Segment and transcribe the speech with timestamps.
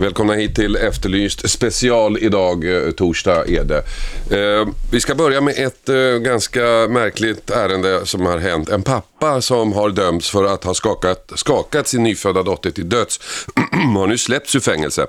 [0.00, 3.82] Välkomna hit till Efterlyst special idag, eh, torsdag är det.
[4.30, 8.68] Eh, vi ska börja med ett eh, ganska märkligt ärende som har hänt.
[8.68, 13.20] En pappa som har dömts för att ha skakat, skakat sin nyfödda dotter till döds
[13.96, 15.06] har nu släppts ur fängelse.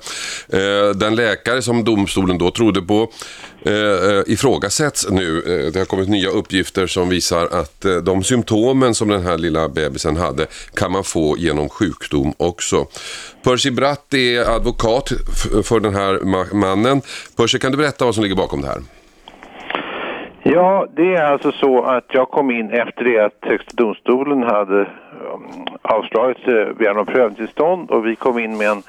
[0.50, 3.12] Eh, den läkare som domstolen då trodde på
[3.66, 5.38] Eh, eh, ifrågasätts nu.
[5.38, 9.38] Eh, det har kommit nya uppgifter som visar att eh, de symptomen som den här
[9.38, 10.46] lilla bebisen hade
[10.76, 12.86] kan man få genom sjukdom också.
[13.44, 15.10] Percy Bratt är advokat
[15.64, 16.20] för den här
[16.56, 17.02] mannen.
[17.38, 18.82] Percy, kan du berätta vad som ligger bakom det här?
[20.44, 24.80] Ja, det är alltså så att jag kom in efter det att Högsta domstolen hade
[24.80, 24.88] um,
[25.82, 26.46] avslagit
[26.78, 28.84] begäran om prövningstillstånd och vi kom in med en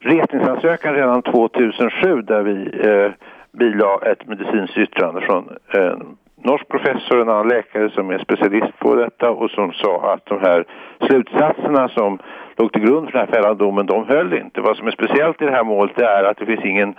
[0.00, 2.56] retningsansökan redan 2007 där vi
[2.88, 3.12] eh,
[3.52, 8.78] bilade ett medicinskt yttrande från en norsk professor och en annan läkare som är specialist
[8.78, 10.64] på detta och som sa att de här
[11.00, 12.18] slutsatserna som
[12.56, 14.60] låg till grund för den här fällande domen, de höll inte.
[14.60, 16.94] Vad som är speciellt i det här målet det är att det finns ingen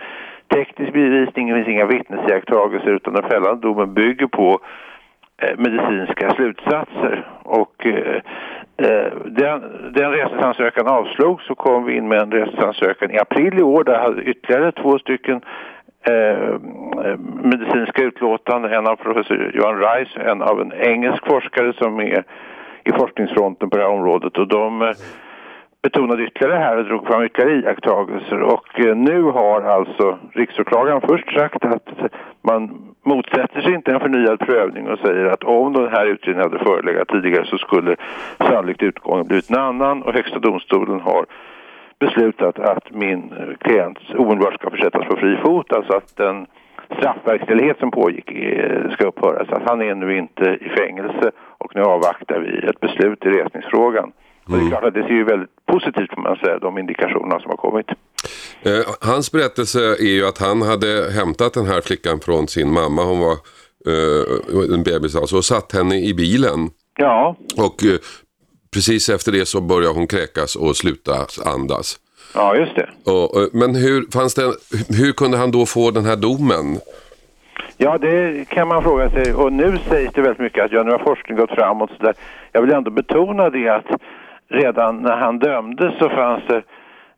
[0.53, 4.59] teknisk bevisning, det finns inga vittnesiakttagelser utan den fällande domen bygger på
[5.41, 7.27] eh, medicinska slutsatser.
[7.43, 8.21] Och eh,
[8.77, 9.61] eh den,
[9.93, 13.99] den reseansökan avslogs så kom vi in med en reseansökan i april i år där
[13.99, 15.41] hade ytterligare två stycken
[16.03, 16.53] Eh,
[17.05, 22.23] eh, medicinska utlåtanden, en av professor Johan Rice en av en engelsk forskare som är
[22.83, 24.37] i forskningsfronten på det här området.
[24.37, 24.91] Och de eh,
[25.81, 28.41] betonade ytterligare här och drog fram ytterligare iakttagelser.
[28.41, 31.89] Och eh, nu har alltså riksåklagaren först sagt att
[32.41, 36.65] man motsätter sig inte en förnyad prövning och säger att om den här utredningen hade
[36.65, 37.95] förelegat tidigare så skulle
[38.37, 41.25] sannolikt utgången blivit en annan och Högsta domstolen har
[42.05, 46.37] beslutat att min eh, klient omedelbart ska försättas på fri fot, alltså att den
[46.97, 49.45] straffverkställighet som pågick eh, ska upphöra.
[49.45, 51.31] Så att han är nu inte i fängelse
[51.63, 54.11] och nu avvaktar vi ett beslut i resningsfrågan.
[54.45, 57.39] Och det är klart att det ser ju väldigt positivt får man säga, de indikationerna
[57.39, 57.89] som har kommit.
[58.61, 63.01] Eh, hans berättelse är ju att han hade hämtat den här flickan från sin mamma.
[63.03, 63.35] Hon var
[63.91, 66.69] eh, en bebis alltså och satt henne i bilen.
[66.95, 67.97] Ja, Och eh,
[68.73, 71.11] precis efter det så började hon kräkas och sluta
[71.45, 71.99] andas.
[72.35, 73.11] ja just det.
[73.11, 74.43] Och, men hur, fanns det,
[74.89, 76.79] hur kunde han då få den här domen?
[77.77, 79.33] Ja, det kan man fråga sig.
[79.33, 81.91] Och nu sägs det väldigt mycket att ja, nu har forskningen gått framåt.
[81.97, 82.13] Så där.
[82.51, 83.85] Jag vill ändå betona det att
[84.49, 86.63] redan när han dömdes så fanns det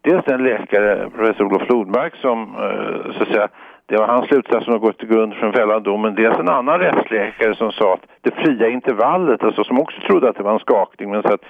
[0.01, 3.47] dels en läkare, professor Olof Flodmark, som eh, så att säga,
[3.85, 6.15] det var hans slutsats som har gått till grund för den fällande domen.
[6.15, 10.35] Dels en annan rättsläkare som sa att det fria intervallet, alltså som också trodde att
[10.35, 11.41] det var en skakning, men så att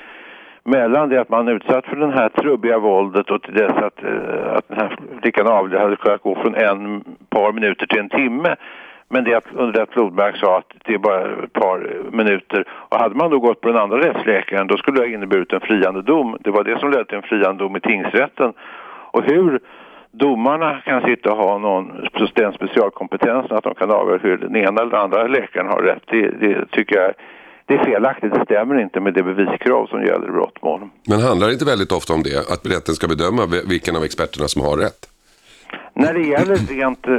[0.63, 4.03] mellan det att man är utsatt för det här trubbiga våldet och till dess att,
[4.03, 8.09] eh, att den här flickan avled hade kunnat gå från en par minuter till en
[8.09, 8.55] timme.
[9.09, 12.65] Men det att, under det att Flodmark sa att det är bara ett par minuter.
[12.69, 15.59] Och hade man då gått på den andra rättsläkaren då skulle det ha inneburit en
[15.59, 16.37] friande dom.
[16.39, 18.53] Det var det som ledde till en friande dom i tingsrätten.
[19.11, 19.59] Och hur
[20.13, 24.81] domarna kan sitta och ha någon den specialkompetensen att de kan avgöra hur den ena
[24.81, 26.03] eller andra läkaren har rätt.
[26.07, 27.11] Det, det tycker jag
[27.65, 28.33] det är felaktigt.
[28.33, 30.79] Det stämmer inte med det beviskrav som gäller i brottmål.
[31.09, 32.37] Men handlar det inte väldigt ofta om det?
[32.53, 35.01] Att rätten ska bedöma vi- vilken av experterna som har rätt?
[35.93, 37.13] När det gäller rent eh,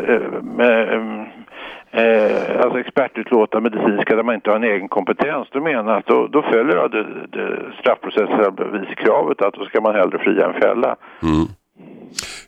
[2.03, 6.26] eh, alltså expertutlåtande medicinska där man inte har en egen kompetens, då menar att då,
[6.26, 7.03] då följer det,
[7.38, 10.97] det straffprocessuella beviskravet att då ska man hellre fria än fälla.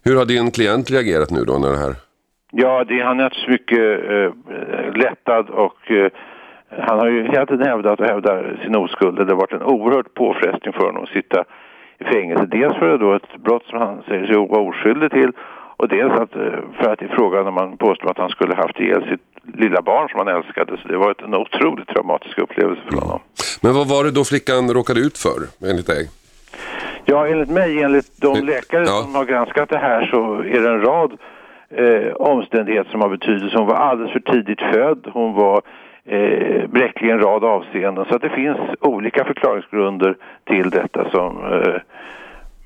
[0.04, 1.94] Hur har din klient reagerat nu då när det här?
[2.52, 4.30] Ja, det, han är naturligtvis mycket eh,
[5.04, 6.10] lättad och eh,
[6.88, 9.16] han har ju hela tiden hävdat och hävdar sin oskuld.
[9.18, 11.44] Det har varit en oerhört påfrestning för honom att sitta
[12.00, 12.46] i fängelse.
[12.46, 15.32] Dels för då ett brott som han säger sig vara oskyldig till
[15.78, 18.80] och dels att, eh, för att är frågan om man påstår att han skulle haft
[18.80, 20.76] ihjäl sitt lilla barn som han älskade.
[20.82, 23.20] Så det var ett- en otroligt traumatisk upplevelse för honom.
[23.62, 26.08] Men vad var det då flickan råkade ut för enligt dig?
[27.08, 29.02] Ja, enligt mig, enligt de läkare ja.
[29.02, 31.12] som har granskat det här så är det en rad
[31.70, 33.58] eh, omständigheter som har betydelse.
[33.58, 35.62] Hon var alldeles för tidigt född, hon var
[36.04, 38.04] eh, bräcklig i en rad avseenden.
[38.08, 41.80] Så att det finns olika förklaringsgrunder till detta som eh,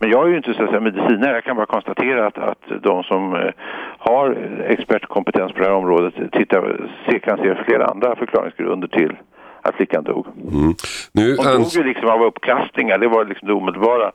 [0.00, 2.82] men jag är ju inte så att säga medicinare, jag kan bara konstatera att, att
[2.82, 3.50] de som eh,
[3.98, 4.36] har
[4.66, 6.90] expertkompetens på det här området tittar,
[7.22, 9.16] kan se flera andra förklaringsgrunder till
[9.62, 10.26] att flickan dog.
[10.52, 10.74] Mm.
[11.12, 14.12] Nu Hon dog ans- ju liksom av uppkastningar, det var liksom det omedelbara.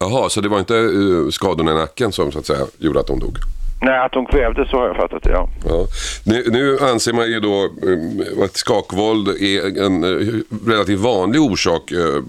[0.00, 3.08] Jaha, så det var inte uh, skadorna i nacken som så att säga gjorde att
[3.08, 3.36] hon dog?
[3.82, 5.48] Nej, att de kvävdes så har jag fattat det, ja.
[5.64, 5.86] Ja.
[6.26, 10.34] Nu, nu anser man ju då eh, att skakvåld är en eh,
[10.66, 12.22] relativt vanlig orsak eh,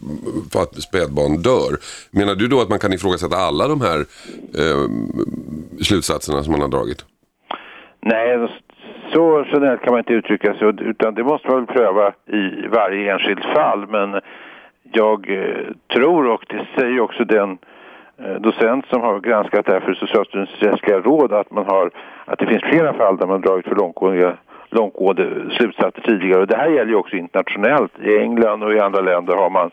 [0.51, 1.77] för att spädbarn dör.
[2.11, 4.05] Menar du då att man kan ifrågasätta alla de här
[5.83, 7.05] slutsatserna som man har dragit?
[8.01, 8.37] Nej,
[9.13, 13.13] så generellt kan man inte uttrycka sig utan det måste man väl pröva i varje
[13.13, 13.87] enskilt fall.
[13.87, 14.21] Men
[14.91, 17.57] jag eh, tror och det säger också den
[18.17, 21.91] eh, docent som har granskat det här för Socialstyrelsens rättsliga råd att man har
[22.25, 24.37] att det finns flera fall där man dragit för långtgående,
[24.69, 26.41] långtgående slutsatser tidigare.
[26.41, 27.91] Och det här gäller ju också internationellt.
[27.99, 29.71] I England och i andra länder har man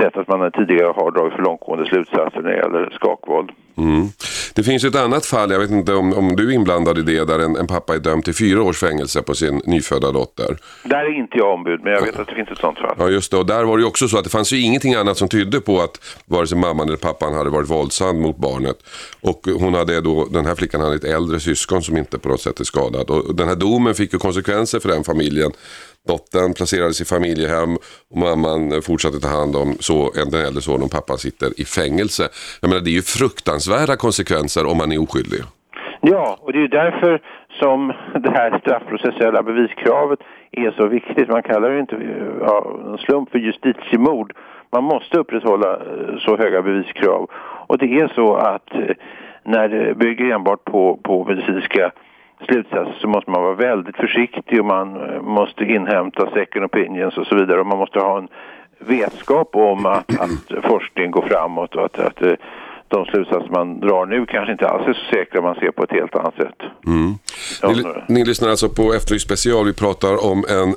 [0.00, 3.52] sett att man tidigare har dragit för långtgående slutsatser när det gäller skakvåld.
[3.76, 4.08] Mm.
[4.54, 7.24] Det finns ett annat fall, jag vet inte om, om du är inblandad i det,
[7.24, 10.56] där en, en, pappa är dömd till fyra års fängelse på sin nyfödda dotter.
[10.84, 12.96] Där är inte jag ombud, men jag vet att det finns ett sånt fall.
[12.98, 13.36] Ja, just det.
[13.36, 15.60] Och där var det ju också så att det fanns ju ingenting annat som tydde
[15.60, 18.76] på att vare sig mamman eller pappan hade varit våldsam mot barnet.
[19.20, 22.40] Och hon hade då, den här flickan hade ett äldre syskon som inte på något
[22.40, 23.10] sätt är skadad.
[23.10, 25.52] Och den här domen fick ju konsekvenser för den familjen.
[26.06, 27.72] Dottern placerades i familjehem
[28.10, 31.64] och mamman eh, fortsatte ta hand om så, den äldre sonen och pappan sitter i
[31.64, 32.22] fängelse.
[32.60, 35.40] Jag menar det är ju fruktansvärda konsekvenser om man är oskyldig.
[36.00, 37.22] Ja, och det är ju därför
[37.60, 37.78] som
[38.24, 40.20] det här straffprocessuella beviskravet
[40.50, 41.28] är så viktigt.
[41.28, 44.32] Man kallar det inte eh, ja, en slump för justitiemord.
[44.72, 47.30] Man måste upprätthålla eh, så höga beviskrav.
[47.68, 48.68] Och det är så att
[49.44, 51.92] när det bygger enbart på, på medicinska
[52.44, 57.26] slutsats så måste man vara väldigt försiktig och man eh, måste inhämta second opinions och
[57.26, 57.60] så vidare.
[57.60, 58.28] Och man måste ha en
[58.78, 62.32] vetskap om att, att forskningen går framåt och att, att eh,
[62.88, 65.90] de slutsatser man drar nu kanske inte alls är så säkra man ser på ett
[65.90, 66.60] helt annat sätt.
[66.86, 67.14] Mm.
[67.62, 67.84] Ni,
[68.14, 69.66] ni, lyssnar alltså på Efterlyst special.
[69.66, 70.74] Vi pratar om en,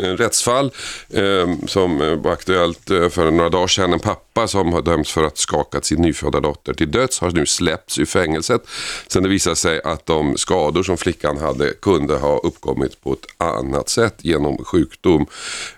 [0.04, 0.70] en rättsfall
[1.14, 3.92] eh, som var aktuellt eh, för några dagar sedan.
[3.92, 7.46] En pappa som har dömts för att skakat sin nyfödda dotter till döds har nu
[7.46, 8.62] släppts ur fängelset.
[9.06, 13.26] Sen det visade sig att de skador som flickan hade kunde ha uppkommit på ett
[13.38, 15.26] annat sätt genom sjukdom.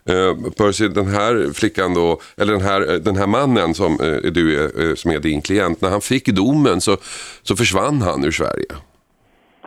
[0.04, 4.60] Eh, Percy, den här flickan då, eller den här, den här mannen som, eh, du
[4.60, 5.80] är, eh, som är din klient klient.
[5.80, 6.96] När han fick domen så,
[7.42, 8.66] så försvann han ur Sverige.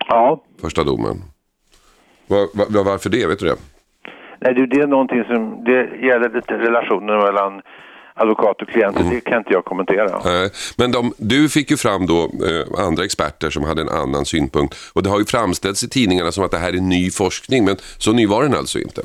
[0.08, 0.44] Ja.
[0.62, 1.24] Första domen.
[2.28, 3.28] Var, var, varför det?
[3.28, 3.56] Vet du det?
[4.40, 7.62] Nej, det är någonting som det gäller lite relationen mellan
[8.14, 9.00] advokat och klient.
[9.00, 9.10] Mm.
[9.10, 10.22] Det kan inte jag kommentera.
[10.26, 14.26] Nej, men de, du fick ju fram då eh, andra experter som hade en annan
[14.26, 14.76] synpunkt.
[14.94, 17.66] Och det har ju framställts i tidningarna som att det här är ny forskning.
[17.66, 19.02] Men så ny var den alltså inte?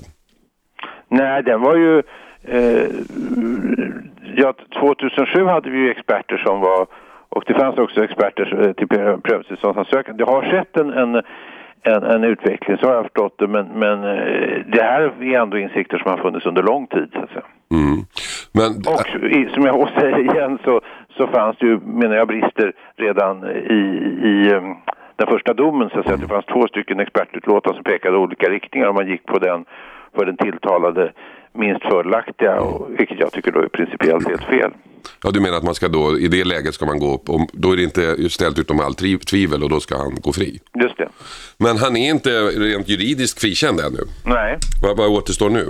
[1.08, 2.02] Nej, den var ju...
[2.44, 2.88] Eh,
[4.36, 6.86] ja, 2007 hade vi ju experter som var,
[7.28, 10.16] och det fanns också experter eh, till prövningstillståndsansökan.
[10.16, 11.14] Det har skett en, en,
[11.82, 15.58] en, en, utveckling, så har jag förstått det, men, men eh, det här är ändå
[15.58, 17.08] insikter som har funnits under lång tid.
[17.12, 17.44] Så att säga.
[17.70, 17.98] Mm.
[18.52, 18.70] Men...
[18.94, 20.80] Och som jag säger igen så,
[21.16, 23.82] så fanns det ju, menar jag, brister redan i,
[24.22, 24.76] i um,
[25.16, 25.90] den första domen.
[25.90, 26.16] Så att säga.
[26.16, 29.64] Det fanns två stycken expertutlåtanden som pekade i olika riktningar och man gick på den
[30.16, 31.12] för den tilltalade
[31.52, 34.70] minst fördelaktiga, och, vilket jag tycker då är principiellt helt fel.
[35.22, 37.46] Ja, du menar att man ska då, i det läget ska man gå upp, om,
[37.52, 40.60] då är det inte ställt utom all tvivel och då ska han gå fri?
[40.82, 41.08] Just det.
[41.58, 44.02] Men han är inte rent juridiskt frikänd ännu?
[44.24, 44.58] Nej.
[44.82, 45.66] Vad, vad återstår nu?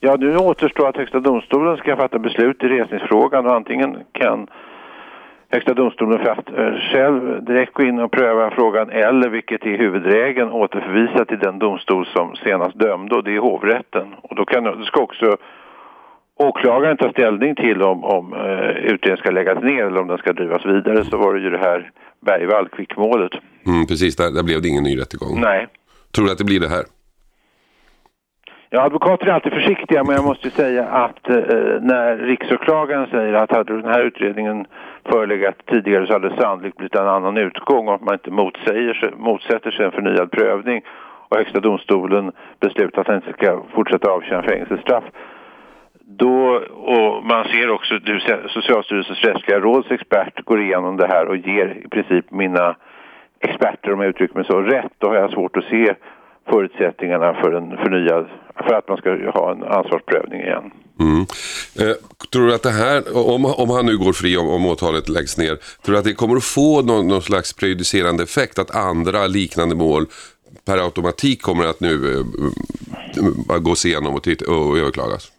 [0.00, 4.46] Ja, nu återstår att Högsta domstolen ska fatta beslut i resningsfrågan och antingen kan
[5.50, 9.78] Högsta domstolen för att eh, själv direkt gå in och pröva frågan eller, vilket är
[9.78, 14.14] huvudregeln, återförvisa till den domstol som senast dömde och det är hovrätten.
[14.22, 15.36] Och då, kan, då ska också
[16.36, 20.32] åklagaren ta ställning till om, om uh, utredningen ska läggas ner eller om den ska
[20.32, 21.04] drivas vidare.
[21.04, 21.90] Så var det ju det här
[22.20, 23.32] Bergvall, kvickmålet.
[23.66, 25.40] Mm, precis, där, där blev det ingen ny rättegång.
[25.40, 25.66] Nej.
[26.14, 26.84] Tror du att det blir det här?
[28.70, 31.36] Ja, advokater är alltid försiktiga men jag måste säga att eh,
[31.80, 34.66] när riksåklagaren säger att hade den här utredningen
[35.04, 39.14] förelegat tidigare så hade det sannolikt blivit en annan utgång och att man inte motsäger
[39.16, 40.82] motsätter sig en förnyad prövning
[41.28, 45.04] och Högsta domstolen beslutar att han inte ska fortsätta avtjäna fängelsestraff.
[46.00, 51.36] Då, och man ser också att Socialstyrelsens rättsliga råds expert går igenom det här och
[51.36, 52.76] ger i princip mina
[53.40, 54.92] experter, om jag uttrycker mig så, rätt.
[54.98, 55.94] Då har jag svårt att se
[56.50, 58.26] förutsättningarna för en förnyad,
[58.66, 60.70] för att man ska ha en ansvarsprövning igen.
[61.00, 61.20] Mm.
[61.80, 61.96] Eh,
[62.32, 63.02] tror du att det här,
[63.34, 66.14] om, om han nu går fri om, om åtalet läggs ner, tror du att det
[66.14, 68.58] kommer att få någon, någon slags prejudicerande effekt?
[68.58, 70.04] Att andra liknande mål
[70.66, 75.32] per automatik kommer att nu eh, gås igenom och, titta, och överklagas?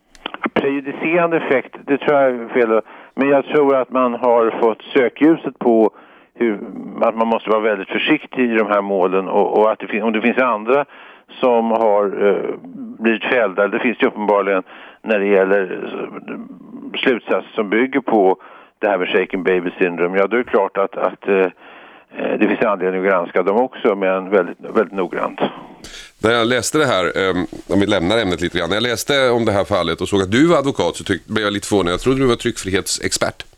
[0.53, 2.81] Prejudicerande effekt, det tror jag är fel.
[3.15, 5.91] Men jag tror att man har fått sökljuset på
[6.39, 6.59] hur,
[7.01, 10.13] att man måste vara väldigt försiktig i de här målen och, och att det om
[10.13, 10.85] det finns andra
[11.39, 12.55] som har eh,
[12.99, 14.63] blivit fällda, det finns ju uppenbarligen
[15.01, 18.37] när det gäller eh, slutsatser som bygger på
[18.79, 22.39] det här med shaken baby syndrome, ja då är det klart att, att eh, eh
[22.39, 25.39] det finns anledning att granska dem också, men väldigt, väldigt noggrant.
[26.23, 27.35] När jag läste det här, eh,
[27.67, 28.69] om vi lämnar ämnet lite grann.
[28.69, 31.25] När jag läste om det här fallet och såg att du var advokat så tyck,
[31.25, 31.93] blev jag lite förvånad.
[31.93, 33.48] Jag trodde du var tryckfrihetsexpert.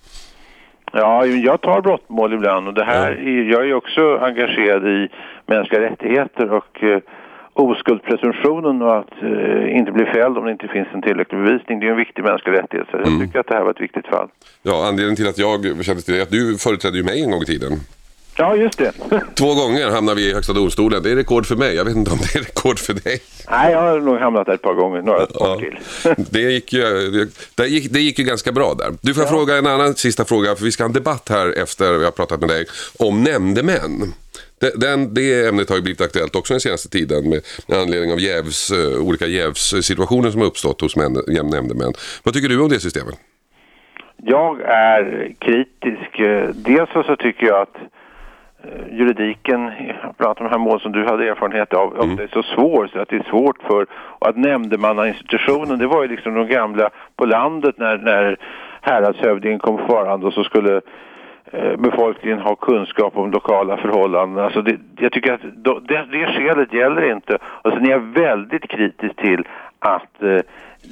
[0.91, 5.09] Ja, jag tar brottmål ibland och det här är, jag är också engagerad i
[5.45, 6.99] mänskliga rättigheter och eh,
[7.53, 11.79] oskuldpresumtionen och att eh, inte bli fälld om det inte finns en tillräcklig bevisning.
[11.79, 12.87] Det är en viktig mänsklig rättighet.
[12.91, 13.19] Så jag Mm.
[13.21, 14.27] tycker att det här var ett viktigt fall.
[14.63, 17.31] Ja, anledningen till att jag kände till det är att du företrädde ju mig en
[17.31, 17.71] gång i tiden.
[18.41, 18.91] Ja, just det.
[19.35, 21.03] Två gånger hamnade vi i Högsta domstolen.
[21.03, 21.75] Det är rekord för mig.
[21.75, 23.19] Jag vet inte om det är rekord för dig.
[23.49, 25.59] Nej, jag har nog hamnat där ett par gånger, några Ja.
[25.59, 25.77] till.
[26.31, 26.83] Det gick, ju,
[27.55, 28.93] det, gick, det gick ju ganska bra där.
[29.01, 31.59] Du får jag fråga en annan sista fråga, för vi ska ha en debatt här
[31.63, 32.65] efter vi har pratat med dig
[32.99, 34.13] om nämndemän.
[34.75, 38.19] Den, det ämnet har ju blivit aktuellt också den senaste tiden med, med anledning av
[38.19, 41.93] jävs, eh, olika jävssituationer som har uppstått hos män, nämndemän.
[42.23, 43.15] Vad tycker du om det systemet?
[44.23, 46.19] Jag är kritisk.
[46.19, 47.81] Eh, Dels så, tycker jag att eh,
[48.91, 49.71] juridiken,
[50.17, 52.11] bland annat de här mål som du hade erfarenhet av, Mm.
[52.11, 56.01] ofta är så svår så att det är svårt för och att nämndemannainstitutionen, det var
[56.01, 58.37] ju liksom de gamla på landet när, när
[58.81, 60.81] häradshövdingen kom farande och så skulle
[61.51, 64.43] eh, befolkningen ha kunskap om lokala förhållanden.
[64.45, 67.37] Alltså det, jag tycker att då, det, det skälet gäller inte.
[67.43, 69.47] Och sen är jag väldigt kritisk till
[69.81, 70.41] att eh,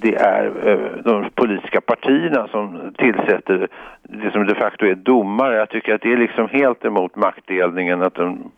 [0.02, 3.68] det är eh, de politiska partierna som tillsätter
[4.04, 5.58] det som de facto är domare.
[5.58, 8.52] Jag tycker att det är liksom helt emot maktdelningen att den,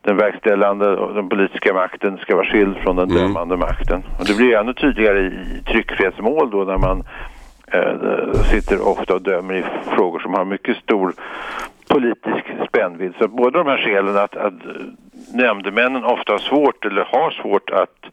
[0.00, 4.02] den verkställande och den politiska makten ska vara skild från den dömande makten.
[4.18, 7.04] Och det blir ännu tydligare i tryckfrihetsmål då när man
[7.66, 9.64] eh, sitter ofta och dömer i
[9.96, 11.14] frågor som har mycket stor
[11.88, 13.14] politisk spännvidd.
[13.18, 14.54] Så båda de här skälen att, att
[15.34, 18.04] nämndemännen ofta har svårt eller har svårt att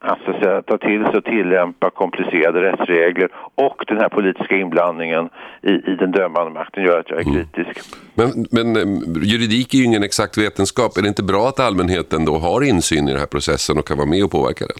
[0.00, 4.56] att, så att säga, ta till sig och tillämpa komplicerade rättsregler och den här politiska
[4.56, 5.28] inblandningen
[5.62, 7.80] i, i den dömande makten gör att jag är kritisk.
[8.14, 10.96] Men, men eh, juridik är ju ingen exakt vetenskap.
[10.96, 13.96] Är det inte bra att allmänheten då har insyn i den här processen och kan
[13.96, 14.76] vara med och påverka den?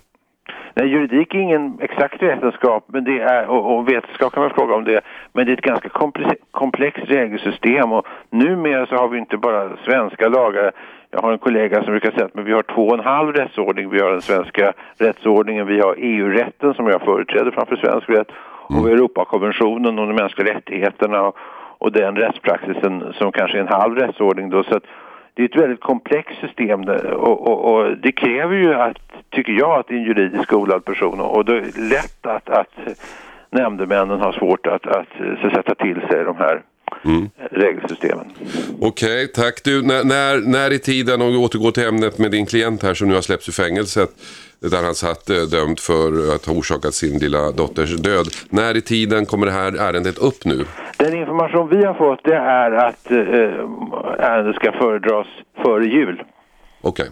[0.79, 4.75] Nej, juridik är ingen exakt vetenskap, men det är, och, och vetenskap kan man fråga
[4.75, 5.01] om det,
[5.33, 9.77] men det är ett ganska komplex, komplext regelsystem och numera så har vi inte bara
[9.77, 10.73] svenska lagar.
[11.11, 13.33] Jag har en kollega som brukar säga att men vi har två och en halv
[13.33, 13.91] rättsordning.
[13.91, 18.29] Vi har den svenska rättsordningen, vi har EU-rätten som jag företräder framför svensk rätt
[18.69, 21.37] och vi har Europakonventionen om de mänskliga rättigheterna och,
[21.79, 24.63] och den rättspraxisen som kanske är en halv rättsordning då.
[24.63, 24.85] Så att
[25.35, 26.81] det är ett väldigt komplext system
[27.13, 28.99] och, och, och det kräver ju att,
[29.31, 32.99] tycker jag, att det är en juridiskt skolad person och det är lätt att, att
[33.51, 35.09] nämndemännen har svårt att, att
[35.43, 36.63] så sätta till sig de här
[37.51, 38.27] regelsystemen.
[38.81, 39.83] Okej, tack du.
[39.83, 43.09] När, när, när i tiden, om vi återgår till ämnet med din klient här som
[43.09, 44.11] nu har släppts ur fängelset,
[44.61, 48.27] där han satt eh, dömd för att ha orsakat sin lilla dotters död.
[48.51, 50.65] När i tiden kommer det här ärendet upp nu?
[50.97, 53.19] Den information vi har fått det är att eh,
[54.29, 55.27] ärendet ska föredras
[55.63, 56.23] före jul.
[56.81, 57.07] Okej.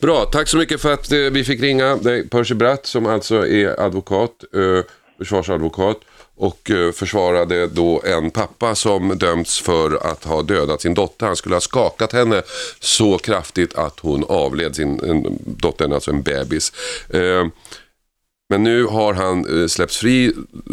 [0.00, 3.46] Bra, tack så mycket för att eh, vi fick ringa dig Percy Bratt som alltså
[3.46, 4.84] är advokat, eh,
[5.18, 6.00] försvarsadvokat
[6.38, 11.26] och eh, försvarade då en pappa som dömts för att ha dödat sin dotter.
[11.26, 12.42] Han skulle ha skakat henne
[12.80, 16.72] så kraftigt att hon avled, sin en, dottern, alltså en bebis.
[17.10, 17.46] Eh,
[18.48, 20.32] men nu har han eh, släppts fri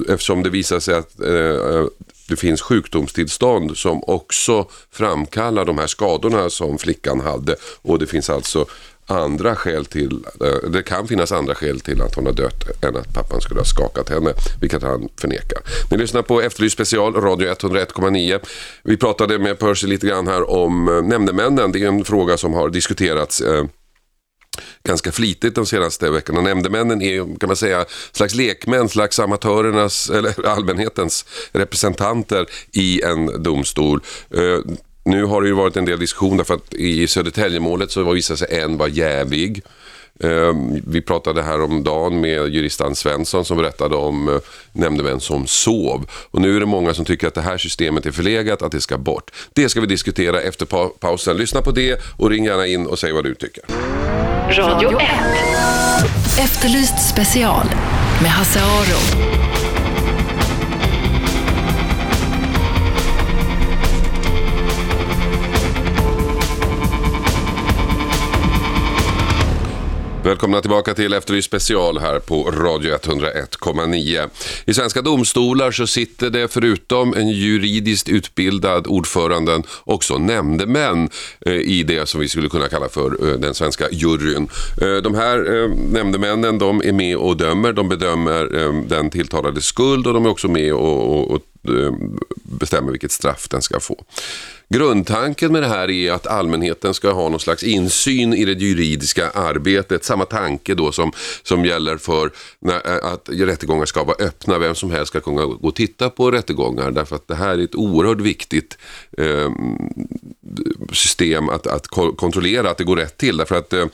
[0.10, 1.86] eftersom det visar sig att eh, eh
[2.28, 7.56] det finns sjukdomstillstånd som också framkallar de här skadorna som flickan hade.
[7.82, 8.66] Och det finns alltså
[9.08, 12.98] andra skäl till, eh, det kan finnas andra skäl till att hon har dött än
[12.98, 15.60] att pappan skulle ha skakat henne, vilket han förnekar.
[15.92, 18.40] Ni lyssnar på Efterlyst special, radio 101,9.
[18.84, 21.72] Vi pratade med Percy lite grann här om eh, nämndemännen.
[21.72, 23.66] Det är en fråga som har diskuterats eh,
[24.84, 26.42] ganska flitigt de senaste veckorna.
[26.42, 34.02] Nämndemännen är kan man säga slags lekmän, slags amatörernas eller allmänhetens representanter i en domstol.
[35.06, 38.60] Nu har det ju varit en del diskussion därför att i Södertäljemålet så visade sig
[38.60, 39.62] en vara jävig.
[40.24, 40.30] Eh,
[40.88, 44.36] Vi pratade här om dagen med juristan Svensson som berättade om eh,
[44.72, 46.06] nämndemän som sov.
[46.32, 48.82] Och nu är det många som tycker att det här systemet är förlegat, att det
[48.82, 49.32] ska bort.
[49.54, 51.38] Det ska vi diskutera efter pa- pausen.
[51.38, 53.64] Lyssna på det och ring gärna in och säg vad du tycker.
[54.58, 55.08] Radio 1.
[56.40, 57.66] Efterlyst special
[58.22, 59.35] med Hasse Aro.
[70.26, 74.30] Välkomna tillbaka till Efterlyst special här på Radio 101,9.
[74.66, 81.10] I svenska domstolar så sitter det förutom en juridiskt utbildad ordföranden också nämndemän
[81.46, 84.48] eh, i det som vi skulle kunna kalla för eh, den svenska juryn.
[84.82, 88.46] Eh, de här nämndemännen de är med och dömer, de bedömer
[88.88, 91.94] den tilltalades skuld och de är också med och, och, och Eh,
[92.44, 94.04] bestämmer vilket straff den ska få.
[94.70, 99.30] Grundtanken med det här är att allmänheten ska ha någon slags insyn i det juridiska
[99.30, 100.04] arbetet.
[100.04, 101.12] Samma tanke då som,
[101.44, 104.60] som gäller för när, eh, att rättegångar ska vara öppna.
[104.60, 107.64] Vem som helst ska kunna gå och titta på rättegångar därför att det här är
[107.64, 108.78] ett oerhört viktigt
[109.18, 109.52] eh,
[110.94, 113.38] system att, att kontrollera att det går rätt till.
[113.38, 113.86] Därför att eh,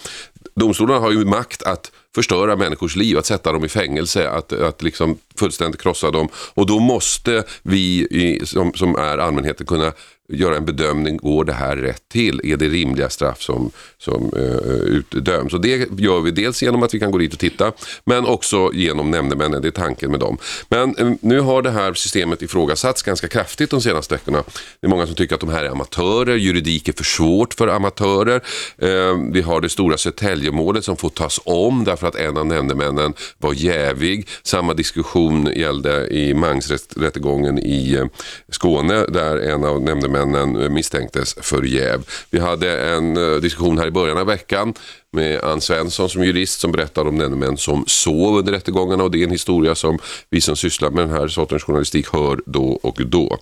[0.55, 4.81] domstolarna har ju makt att förstöra människors liv, att sätta dem i fängelse, att, att
[4.81, 6.29] liksom fullständigt krossa dem.
[6.53, 9.91] Och då måste vi i, som, som är allmänheten kunna
[10.31, 12.41] göra en bedömning, går det här rätt till?
[12.43, 15.53] Är det rimliga straff som, som uh, utdöms?
[15.53, 17.71] Och det gör vi dels genom att vi kan gå dit och titta,
[18.05, 20.37] men också genom nämndemännen, det är tanken med dem.
[20.69, 24.43] Men uh, nu har det här systemet ifrågasatts ganska kraftigt de senaste veckorna.
[24.79, 27.67] Det är många som tycker att de här är amatörer, juridik är för svårt för
[27.67, 28.41] amatörer.
[28.83, 33.13] Uh, vi har det stora Södertäljemålet som får tas om därför att en av nämndemännen
[33.37, 34.27] var jävig.
[34.43, 35.20] Samma diskussion
[35.55, 38.05] gällde i Mangsrättegången i eh,
[38.49, 42.03] Skåne där en av nämndemännen eh, misstänktes för jäv.
[42.29, 44.73] Vi hade en eh, diskussion här i början av veckan
[45.11, 49.19] med Ann Svensson som jurist som berättade om nämndemän som sov under rättegångarna och det
[49.19, 49.99] är en historia som
[50.29, 53.39] vi som sysslar med den här sortens journalistik hör då och då.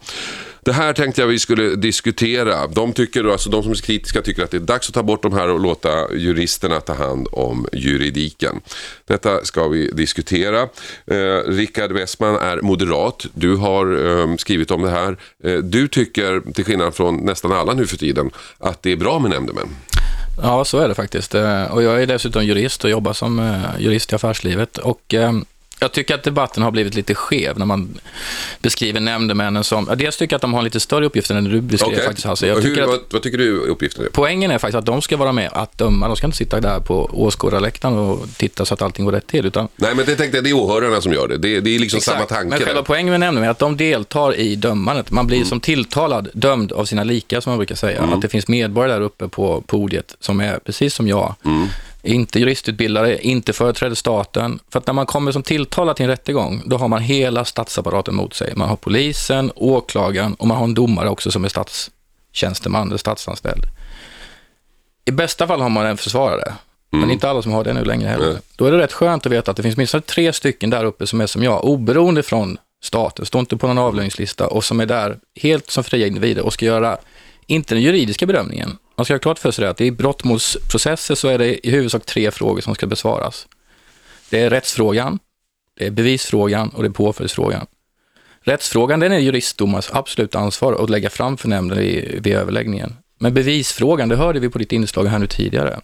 [0.62, 2.68] Det här tänkte jag vi skulle diskutera.
[2.68, 5.24] De, tycker, alltså de som är kritiska tycker att det är dags att ta bort
[5.24, 8.62] de här och låta juristerna ta hand om juridiken.
[9.08, 10.62] Detta ska vi diskutera.
[11.06, 13.26] Eh, Rickard Westman är moderat.
[13.34, 15.18] Du har eh, skrivit om det här.
[15.44, 19.20] Eh, du tycker, till skillnad från nästan alla nu för tiden, att det är bra
[19.20, 19.68] med nämndemän.
[20.42, 21.36] Ja, så är det faktiskt.
[21.36, 24.78] Eh, och jag är dessutom jurist och jobbar som eh, jurist i affärslivet.
[24.78, 25.34] Och eh,
[25.80, 28.00] jag tycker att debatten har blivit lite skev när man
[28.62, 29.90] beskriver nämndemännen som...
[29.98, 32.06] Dels tycker jag att de har lite större uppgifter än du beskriver okay.
[32.06, 32.48] faktiskt Hasse.
[32.48, 34.10] Jag tycker Hur, att, vad, vad, tycker du uppgiften är?
[34.10, 36.08] Poängen är faktiskt att de ska vara med att döma.
[36.08, 39.46] De ska inte sitta där på åskådarläktaren och titta så att allting går rätt till.
[39.46, 39.68] Utan...
[39.76, 41.38] Nej, men det tänkte jag, det är åhörarna som gör det.
[41.38, 42.18] Det, det är liksom Exakt.
[42.18, 42.50] samma tanke.
[42.50, 45.12] Men själva poängen med nämndemän är att de deltar i dömandet.
[45.12, 45.50] Man blir mm.
[45.50, 47.98] som tilltalad dömd av sina lika, som man brukar säga.
[47.98, 48.14] Mm.
[48.14, 51.36] Att det finns medborgare där uppe på podiet som är precis som jag.
[51.46, 51.68] Mm
[52.04, 54.60] inte juristutbildade, inte företräder staten.
[54.70, 58.16] För att när man kommer som tilltalad till en rättegång, då har man hela statsapparaten
[58.16, 58.54] mot sig.
[58.56, 63.64] Man har polisen, åklagaren och man har en domare också som är statstjänsteman eller statsanställd.
[65.06, 66.54] I bästa fall har man en försvarare,
[66.94, 67.02] mm.
[67.02, 68.30] men inte alla som har det nu längre heller.
[68.30, 68.42] Mm.
[68.56, 71.08] Då är det rätt skönt att veta att det finns åtminstone tre stycken där uppe
[71.08, 74.86] som är som jag, oberoende från staten, står inte på någon avlöningslista och som är
[74.86, 76.98] där helt som fria individer och ska göra,
[77.48, 81.38] inte den juridiska bedömningen, man ska ha klart för sig att i brottmålsprocesser så är
[81.38, 83.48] det i huvudsak tre frågor som ska besvaras.
[84.30, 85.20] Det är rättsfrågan,
[85.78, 87.66] det är bevisfrågan och det är påföljdsfrågan.
[88.42, 92.96] Rättsfrågan den är juristdomars absolut ansvar att lägga fram för nämnden vid, vid överläggningen.
[93.20, 95.80] Men bevisfrågan, det hörde vi på ditt inslag här nu tidigare.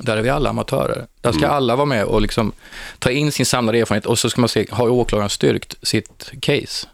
[0.00, 1.06] Där är vi alla amatörer.
[1.20, 1.56] Där ska mm.
[1.56, 2.52] alla vara med och liksom
[2.98, 6.88] ta in sin samlade erfarenhet och så ska man se, har åklagaren styrkt sitt case?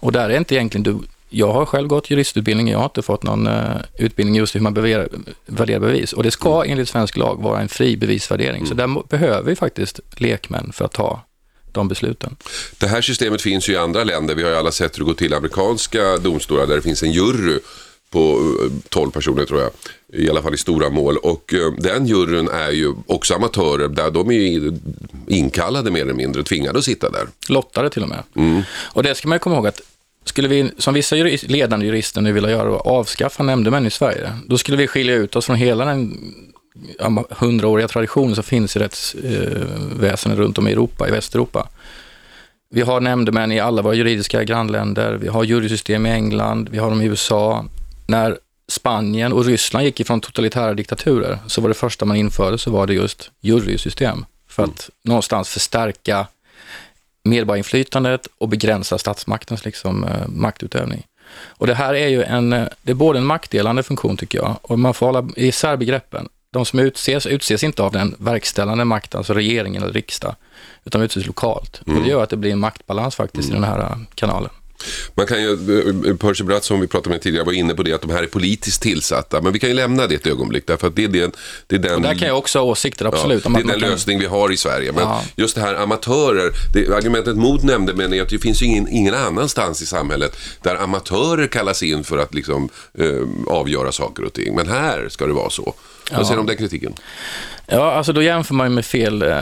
[0.00, 0.98] Och där är inte egentligen du,
[1.30, 4.62] jag har själv gått juristutbildning, jag har inte fått någon uh, utbildning just i hur
[4.62, 6.12] man värderar bevis.
[6.12, 6.72] Och det ska mm.
[6.72, 8.56] enligt svensk lag vara en fri bevisvärdering.
[8.56, 8.66] Mm.
[8.66, 11.22] Så där behöver vi faktiskt lekmän för att ta
[11.72, 12.36] de besluten.
[12.78, 14.34] Det här systemet finns ju i andra länder.
[14.34, 17.12] Vi har ju alla sett hur det går till amerikanska domstolar där det finns en
[17.12, 17.58] jury
[18.10, 18.54] på
[18.88, 19.70] 12 eh, personer tror jag.
[20.12, 21.16] I alla fall i stora mål.
[21.16, 23.88] Och uh, den juryn är ju också amatörer.
[23.88, 24.72] Där de är
[25.26, 27.26] inkallade mer eller mindre, tvingade att sitta där.
[27.48, 28.22] Lottade till och med.
[28.36, 28.62] Mm.
[28.92, 29.80] Och det ska man komma ihåg att
[30.30, 34.58] skulle vi, som vissa jurist, ledande jurister nu vill göra, avskaffa nämndemän i Sverige, då
[34.58, 36.34] skulle vi skilja ut oss från hela den
[37.30, 41.68] hundraåriga tradition som finns i rättsväsendet eh, runt om i Europa, i Västeuropa.
[42.70, 46.90] Vi har nämndemän i alla våra juridiska grannländer, vi har jurysystem i England, vi har
[46.90, 47.64] dem i USA.
[48.06, 48.38] När
[48.68, 52.86] Spanien och Ryssland gick ifrån totalitära diktaturer så var det första man införde så var
[52.86, 54.92] det just jurysystem för att mm.
[55.02, 56.26] någonstans förstärka
[57.22, 61.06] medborgarinflytandet och begränsa statsmaktens liksom, eh, maktutövning.
[61.46, 64.56] Och det här är ju en, eh, det är både en maktdelande funktion tycker jag,
[64.62, 66.28] och man får hålla isär begreppen.
[66.52, 70.34] De som utses, utses inte av den verkställande makten, alltså regeringen eller riksdag,
[70.84, 71.82] utan utses lokalt.
[71.86, 71.98] Mm.
[71.98, 73.64] Och det gör att det blir en maktbalans faktiskt mm.
[73.64, 74.50] i den här eh, kanalen.
[75.14, 75.52] Man kan ju,
[76.06, 78.22] eh, Percy Bratt som vi pratade med tidigare var inne på det att de här
[78.22, 79.40] är politiskt tillsatta.
[79.40, 81.34] Men vi kan ju lämna det ett ögonblick därför att det är, det,
[81.66, 81.94] det är den...
[81.94, 83.44] Och där kan jag också ha åsikter, absolut.
[83.44, 83.90] Ja, det är den kan...
[83.90, 84.92] lösning vi har i Sverige.
[84.92, 85.22] Men ja.
[85.36, 89.14] just det här amatörer, det, argumentet mot nämndemän är att det finns ju ingen, ingen
[89.14, 93.06] annanstans i samhället där amatörer kallas in för att liksom, eh,
[93.46, 94.54] avgöra saker och ting.
[94.54, 95.74] Men här ska det vara så.
[96.12, 96.94] Vad säger du om den kritiken?
[97.72, 99.38] Ja, alltså då jämför man ju med fel, eh,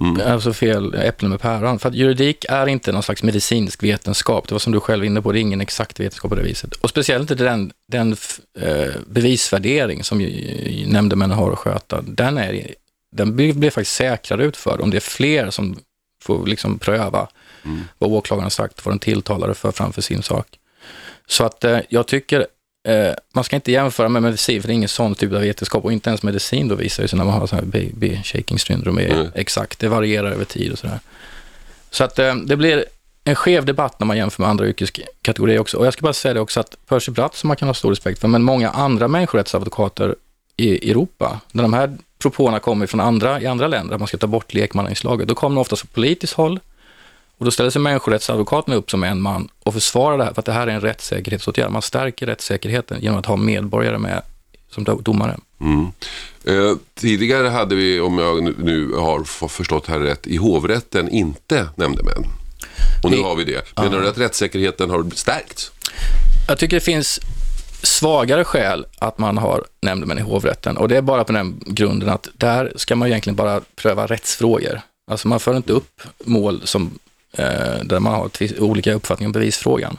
[0.00, 0.20] mm.
[0.26, 1.78] alltså fel äpplen med päron.
[1.78, 4.48] För att juridik är inte någon slags medicinsk vetenskap.
[4.48, 6.74] Det var som du själv inne på, det är ingen exakt vetenskap på det viset.
[6.74, 8.16] Och speciellt inte den, den
[8.58, 10.18] eh, bevisvärdering som
[10.86, 12.02] nämndemännen har att sköta.
[12.02, 12.74] Den, är,
[13.12, 15.78] den blir, faktiskt säkrare utförd om det är fler som
[16.22, 17.28] får liksom pröva
[17.98, 20.46] vad åklagaren har sagt, vad den tilltalade för framför sin sak.
[21.26, 22.46] Så att eh, jag tycker
[22.88, 25.84] eh, man ska inte jämföra med medicin, för det är ingen sån typ av vetenskap
[25.84, 28.58] och inte ens medicin då visar det sig när man har så här baby shaking
[28.58, 29.26] syndrom är Mm.
[29.34, 31.00] exakt, det varierar över tid och sådär.
[31.90, 32.84] Så att eh, det blir
[33.24, 35.76] en skev debatt när man jämför med andra yrkeskategorier också.
[35.76, 37.90] Och jag ska bara säga det också att Percy Bratt, som man kan ha stor
[37.90, 40.14] respekt för, men många andra människorättsadvokater
[40.56, 44.18] i Europa, när de här propåerna kommer från andra, i andra länder, att man ska
[44.18, 46.60] ta bort lekmannainslaget, då kommer de ofta från politiskt håll.
[47.40, 50.46] Och då ställer sig människorättsadvokaterna upp som en man och försvarar det här, för att
[50.46, 51.70] det här är en rättssäkerhetsåtgärd.
[51.70, 54.22] Man stärker rättssäkerheten genom att ha medborgare med
[54.70, 55.36] som do- domare.
[56.44, 61.68] Eh, tidigare hade vi, om jag nu, nu har förstått här rätt, i hovrätten inte
[61.74, 62.24] nämndemän.
[63.04, 63.62] Och nu I- har vi det.
[63.82, 65.70] Menar du att rättssäkerheten har stärkts?
[66.48, 67.20] Jag tycker det finns
[67.82, 72.08] svagare skäl att man har nämndemän i hovrätten och det är bara på den grunden
[72.08, 74.80] att där ska man egentligen bara pröva rättsfrågor.
[75.10, 76.98] Alltså man för inte upp mål som,
[77.82, 79.96] där man har olika uppfattningar om bevisfrågan.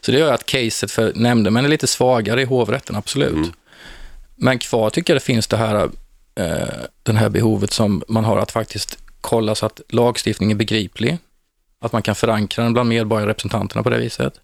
[0.00, 3.52] Så det gör att caset för nämndemän är lite svagare i hovrätten, absolut.
[4.36, 5.88] Men kvar tycker jag det finns det här,
[6.34, 6.68] eh,
[7.02, 11.18] den här behovet som man har att faktiskt kolla så att lagstiftningen är begriplig,
[11.80, 14.40] att man kan förankra den bland medborgarrepresentanterna på det viset.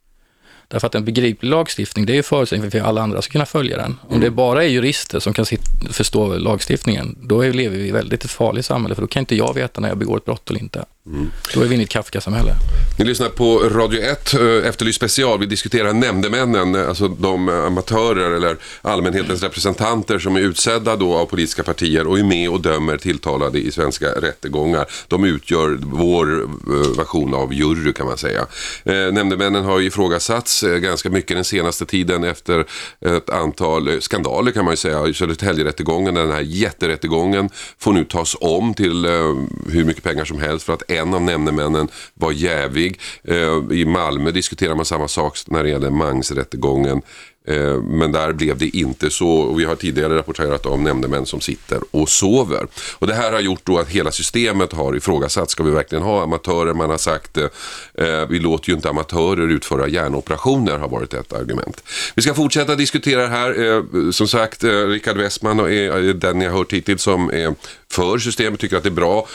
[0.68, 3.47] Därför att en begriplig lagstiftning, det är ju förutsättningen för att alla andra ska kunna
[3.47, 3.99] följa den.
[4.09, 5.47] Om det bara är jurister som kan
[5.90, 9.55] förstå lagstiftningen, då lever vi i väldigt ett farligt samhälle, för då kan inte jag
[9.55, 10.85] veta när jag begår ett brott eller inte.
[11.04, 12.54] Då är vi inne i ett Kafka-samhälle.
[12.98, 15.38] Ni lyssnar på Radio 1, eh, Efterlyst special.
[15.38, 21.14] Vi diskuterar nämndemännen, eh, alltså de eh, amatörer eller allmänhetens representanter som är utsedda då
[21.14, 24.86] av politiska partier och är med och dömer tilltalade i svenska rättegångar.
[25.08, 26.26] De utgör vår
[26.96, 28.46] version av jury kan man säga.
[28.84, 32.64] Nämndemännen har ju ifrågasatts ganska mycket den senaste tiden efter
[33.00, 35.12] ett antal skandaler kan man ju säga.
[35.12, 39.06] Södertäljerättegången, den här jätterättegången, får nu tas om till
[39.68, 43.00] hur mycket pengar som helst för att en av nämndemännen var jävig.
[43.24, 47.02] Eh, I Malmö diskuterar man samma sak när det gäller Mangsrättegången.
[47.44, 51.40] Eh, men där blev det inte så och vi har tidigare rapporterat om nämndemän som
[51.40, 52.66] sitter och sover.
[52.98, 55.50] Och det här har gjort då att hela systemet har ifrågasatt.
[55.50, 56.74] Ska vi verkligen ha amatörer?
[56.74, 57.44] Man har sagt eh,
[57.94, 61.83] eh vi låter ju inte amatörer utföra hjärnoperationer har varit ett argument.
[62.14, 63.76] Vi ska fortsätta diskutera det här.
[63.76, 67.55] Eh, Som sagt, eh, Rickard Westman är eh, den jag har hört hittills som är
[67.90, 69.26] för systemet, tycker att det är bra.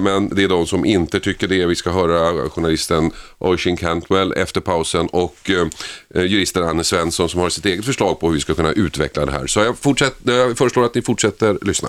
[0.00, 1.66] Men det är de som inte tycker det.
[1.66, 5.50] Vi ska höra journalisten Oisin Cantwell efter pausen och
[6.14, 9.32] juristen Anne Svensson som har sitt eget förslag på hur vi ska kunna utveckla det
[9.32, 9.46] här.
[9.46, 11.88] Så jag, fortsätt, jag föreslår att ni fortsätter lyssna.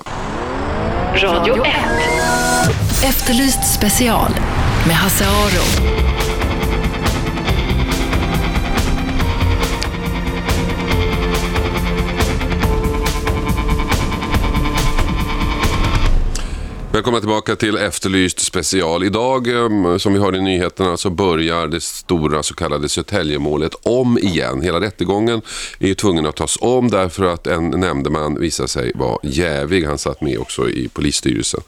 [1.15, 1.73] Radio 1.
[3.03, 4.31] Efterlyst special
[4.87, 6.12] med Hasse Aro.
[16.93, 19.03] Välkomna tillbaka till Efterlyst special.
[19.03, 24.17] Idag, ehm, som vi hörde i nyheterna, så börjar det stora så kallade Södertäljemålet om
[24.17, 24.61] igen.
[24.61, 25.41] Hela rättegången
[25.79, 29.85] är ju tvungen att tas om därför att en nämndeman visar sig vara jävig.
[29.85, 31.61] Han satt med också i polisstyrelsen.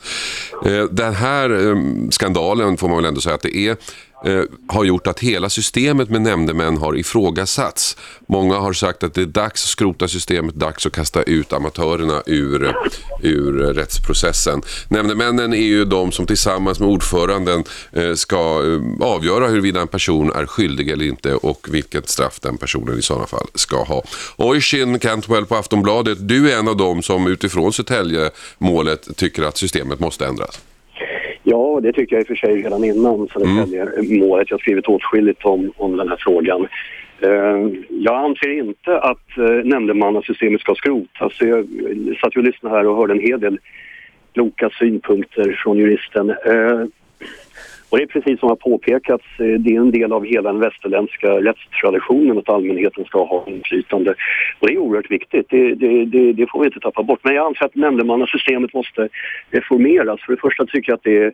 [0.65, 3.77] Eh, den här ehm, skandalen, får man väl ändå säga att det är,
[4.25, 7.97] eh, har gjort att hela systemet med nämndemän har ifrågasatts.
[8.27, 12.23] Många har sagt att det är dags att skrota systemet, dags att kasta ut amatörerna
[12.25, 12.75] ur,
[13.21, 14.61] ur rättsprocessen.
[14.89, 20.31] Nämndemännen är ju de som tillsammans med ordföranden eh, ska eh, avgöra huruvida en person
[20.31, 24.03] är skyldig eller inte och vilket straff den personen i sådana fall ska ha.
[24.37, 29.99] Oisin Cantwell på Aftonbladet, du är en av dem som utifrån Södertälje-målet tycker att systemet
[29.99, 30.59] måste ändras.
[31.75, 34.49] Ja, det tycker jag i och för sig redan innan Södertälje-målet.
[34.49, 36.67] Jag har skrivit åtskilligt om, om den här frågan.
[37.19, 41.33] Eh, jag anser inte att uh, nämndemannasystemet ska skrotas.
[41.39, 41.67] Jag
[42.21, 43.59] satt och lyssnade här och hörde en hel del
[44.33, 46.29] kloka synpunkter från juristen.
[46.29, 46.85] Eh,
[47.89, 50.61] och det är precis som har påpekats, eh, det är en del av hela den
[50.61, 54.15] västerländska rättstraditionen att allmänheten ska ha inflytande.
[54.59, 57.19] Och det är oerhört viktigt, det, det, det, det får vi inte tappa bort.
[57.23, 59.09] Men jag anser att nämndemannasystemet måste
[59.51, 60.21] reformeras.
[60.21, 61.33] För det första tycker jag att det är,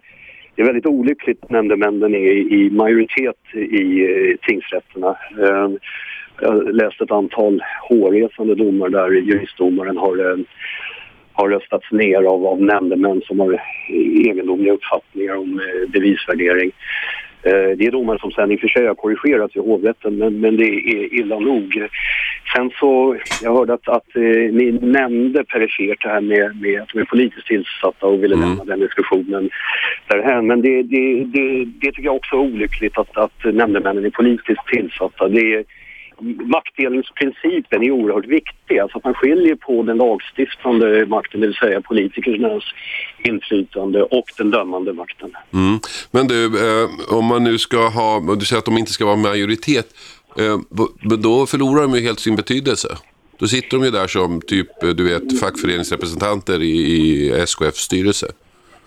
[0.61, 5.17] det är väldigt olyckligt att nämndemännen är i majoritet i tingsrätterna.
[5.47, 5.77] Ehm,
[6.41, 10.45] jag läste ett antal hårresande domar där juristdomaren har ehm,
[11.33, 13.61] har röstats ner av, av nämndemän som har
[14.25, 16.71] egendomliga uppfattningar om eh, bevisvärdering.
[17.43, 20.39] Eh, det är domar som sen i och för sig har korrigerats i hovrätten men,
[20.39, 21.87] men det är illa nog.
[22.55, 26.89] Sen så, jag hörde att, att eh, ni nämnde perifert det här med, med att
[26.93, 29.49] de är politiskt tillsatta och ville lämna den diskussionen
[30.07, 30.47] därhän.
[30.47, 34.67] Men det, det, det, det tycker jag också är olyckligt att, att nämndemännen är politiskt
[34.67, 35.27] tillsatta.
[35.27, 35.63] Det är,
[36.23, 38.79] maktdelningsprincipen är oerhört viktig.
[38.79, 42.63] Alltså att man skiljer på den lagstiftande makten, det vill säga politikernas
[43.23, 45.31] inflytande och den dömande makten.
[45.53, 45.79] Mm.
[46.11, 49.15] Men du, eh, om man nu ska ha, du säger att de inte ska vara
[49.15, 49.87] majoritet,
[50.37, 50.57] eh,
[51.17, 52.97] då förlorar de ju helt sin betydelse.
[53.37, 58.27] Då sitter de ju där som typ, eh, du vet, fackföreningsrepresentanter i, i SKFs styrelse.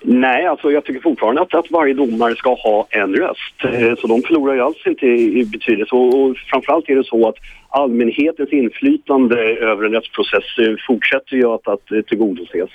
[0.07, 3.65] Nej, alltså jag tycker fortfarande att, att varje domare ska ha en röst.
[3.65, 5.95] Eh, så de förlorar ju alls inte i, betydelse.
[5.95, 7.35] Och, och framförallt är det så att
[7.69, 12.71] allmänhetens inflytande över en rättsprocess eh, fortsätter ju att, att eh, tillgodoses.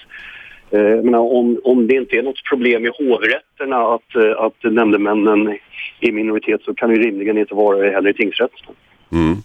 [1.03, 5.57] menar, om, om det inte är något problem i hovrätterna att, att nämndemännen
[5.99, 8.75] är minoritet så kan det rimligen inte vara det heller i tingsrätten.
[9.11, 9.35] Mm.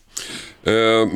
[0.67, 1.09] Eh,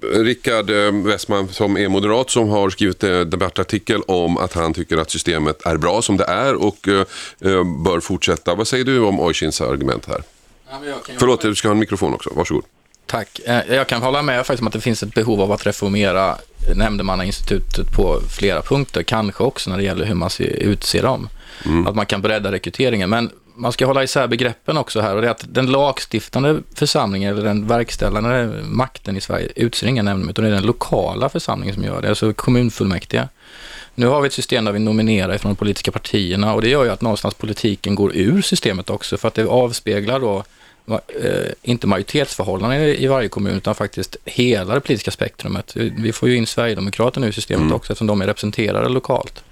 [0.00, 4.96] Rickard eh, Westman som är moderat som har skrivit en debattartikel om att han tycker
[4.96, 7.00] att systemet är bra som det är och eh,
[7.40, 8.54] eh bör fortsätta.
[8.54, 10.22] Vad säger du om Oisins argument här?
[10.70, 10.78] Ja,
[11.18, 12.30] Förlåt, du ska ha en mikrofon också.
[12.34, 12.64] Varsågod.
[13.06, 13.40] Tack.
[13.44, 16.36] Eh, jag kan hålla med faktiskt om att det finns ett behov av att reformera
[16.76, 21.28] nämndemannainstitutet på flera punkter, kanske också när det gäller hur man utser dem.
[21.64, 21.86] Mm.
[21.86, 23.10] Att man kan bredda rekryteringen.
[23.10, 27.32] Men man ska hålla isär begreppen också här och det är att den lagstiftande församlingen
[27.32, 31.74] eller den verkställande makten i Sverige utser inga nämndemän utan det är den lokala församlingen
[31.74, 33.28] som gör det, alltså kommunfullmäktige.
[33.94, 36.84] Nu har vi ett system där vi nominerar från de politiska partierna och det gör
[36.84, 40.44] ju att någonstans politiken går ur systemet också för att det avspeglar då
[41.22, 45.76] eh, inte majoritetsförhållanden i varje kommun utan faktiskt hela det politiska spektrumet.
[45.76, 47.74] Vi får ju in Sverigedemokraterna i systemet mm.
[47.74, 49.44] också eftersom de är representerade lokalt.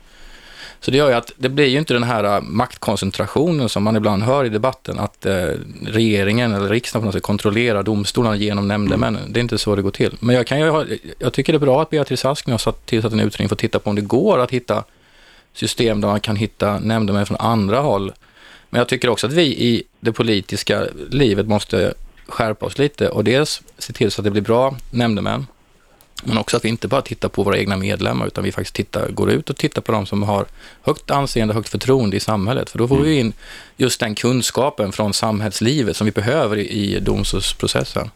[0.85, 3.97] Så det gör ju att det blir ju inte den här äh, maktkoncentrationen som man
[3.97, 5.49] ibland hör i debatten, att eh,
[5.87, 9.33] regeringen eller riksdagen ska kontrollera domstolarna genom nämndemännen.
[9.33, 10.17] Det är inte så det går till.
[10.21, 13.13] Men jag, kan ju jag tycker det är bra att Beatrice Ask nu har tillsatt
[13.13, 14.85] en utredning för att titta på om det går att hitta
[15.55, 18.13] system där man kan hitta nämndemän från andra håll.
[18.71, 21.95] Men jag tycker också att vi i det politiska livet måste
[22.27, 25.47] skärpa oss lite och dels se till så att det blir bra nämndemän
[26.25, 29.09] men också att vi inte bara tittar på våra egna medlemmar utan vi faktiskt tittar,
[29.09, 30.47] går ut och tittar på de som har
[30.83, 32.71] högt anseende, högt förtroende i samhället.
[32.71, 33.09] För då får mm.
[33.09, 33.33] vi in
[33.83, 38.11] just den kunskapen från samhällslivet som vi behöver i, domstolsprocessen.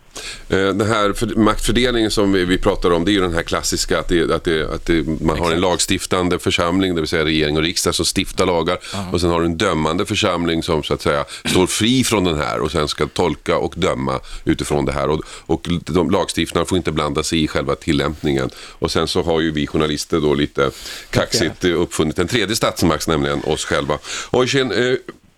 [0.48, 4.08] Eh, den här maktfördelningen som vi, pratar om, det är ju den här klassiska att,
[4.08, 5.40] det, att, det, att det, man Exakt.
[5.40, 9.10] har en lagstiftande församling, det vill säga regering och riksdag som stiftar lagar Aha.
[9.12, 12.36] och sen har du en dömande församling som så att säga står fri från den
[12.38, 16.78] här och sen ska tolka och döma utifrån det här och, och de lagstiftarna får
[16.78, 20.70] inte blanda sig i själva tillämpningen och sen så har ju vi journalister då lite
[21.10, 23.98] kaxigt uppfunnit en tredje statsmakt, nämligen oss själva.
[24.30, 24.72] Oisin,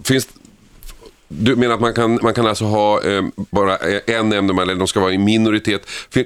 [0.04, 0.28] finns
[1.28, 4.87] du menar att man kan, man kan alltså ha eh, bara en nämndeman eller de
[4.87, 5.80] ska vara i minoritet.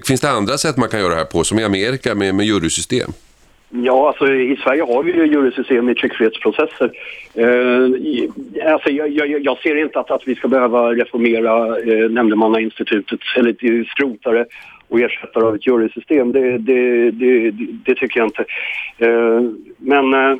[0.06, 2.46] Finns det andra sätt man kan göra det här på, som i Amerika med, med
[2.46, 3.10] jurysystem?
[3.74, 6.92] Ja, alltså i Sverige har vi ju jurysystem i tryckfrihetsprocesser.
[7.34, 13.20] Eh, alltså, jag, jag, jag, ser inte att, att vi ska behöva reformera eh, nämndemannainstitutet
[13.36, 14.46] eller eh, skrota det
[14.88, 16.32] och ersätta det av ett jurysystem.
[16.32, 17.50] Det, det, det,
[17.84, 18.44] det, tycker jag inte.
[18.98, 19.40] Eh,
[19.78, 20.38] men eh,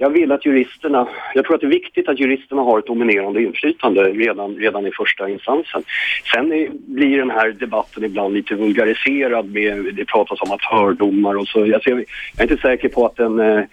[0.00, 3.42] jag vill att juristerna, jag tror att det är viktigt att juristerna har ett dominerande
[3.42, 5.82] inflytande redan, redan i första instansen.
[6.34, 11.34] Sen är, blir den här debatten ibland lite vulgariserad med, det pratas om att fördomar
[11.34, 11.74] och så.
[11.74, 12.04] Alltså jag,
[12.36, 13.64] jag är inte säker på att en eh,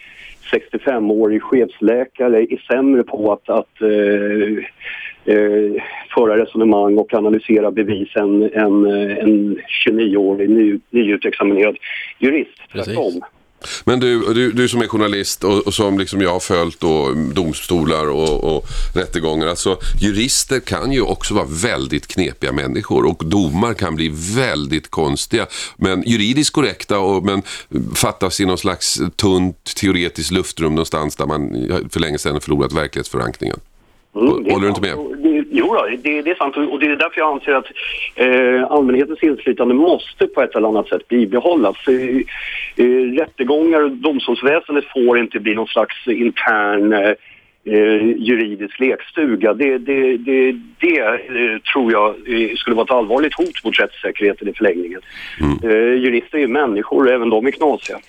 [0.51, 4.63] 65-årig chefsläkare är sämre på att, att eh,
[5.35, 5.83] eh,
[6.15, 11.77] föra resonemang och analysera bevis än eh, en, en 29-årig ny, nyutexaminerad
[12.19, 12.61] jurist.
[12.71, 13.21] Tvärtom.
[13.85, 17.11] Men du, du, du som är journalist och, och, som liksom jag har följt då,
[17.33, 18.65] domstolar och, och
[18.95, 19.47] rättegångar.
[19.47, 25.47] Alltså, jurister kan ju också vara väldigt knepiga människor och domar kan bli väldigt konstiga.
[25.77, 27.41] Men juridiskt korrekta och, men
[27.95, 31.49] fattas i någon slags tunt teoretiskt luftrum någonstans där man
[31.89, 33.59] för länge sedan förlorat verklighetsförankringen.
[34.15, 34.95] Mm, Håller du inte med?
[35.59, 37.65] Jo, då, det, det, är sant och det är därför jag anser att
[38.15, 41.75] eh, allmänhetens inflytande måste på ett eller annat sätt bibehållas.
[41.87, 47.11] Eh, eh, rättegångar och domstolsväsendet får inte bli någon slags intern eh,
[47.67, 49.53] eh, juridisk lekstuga.
[49.53, 54.47] Det, det, det, det eh, tror jag eh, skulle vara ett allvarligt hot mot rättssäkerheten
[54.47, 55.01] i förlängningen.
[55.41, 55.57] Mm.
[55.63, 57.99] Eh, jurister är ju människor, även de är knasiga.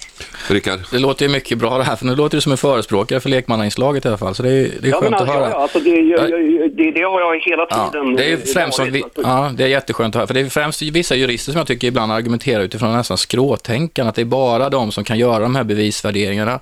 [0.50, 0.80] Rickard?
[0.92, 3.28] Det låter ju mycket bra det här, för nu låter du som en förespråkare för
[3.28, 5.50] lekmannainslaget i alla fall, så det är, det är ja, skönt alltså, att höra.
[5.50, 6.30] Ja, alltså det, jag,
[6.72, 8.10] det, det har jag hela tiden...
[8.10, 10.44] Ja, det är främst som vi, ja, det är jätteskönt att höra, för det är
[10.44, 14.68] främst vissa jurister som jag tycker ibland argumenterar utifrån nästan skråtänkande, att det är bara
[14.68, 16.60] de som kan göra de här bevisvärderingarna.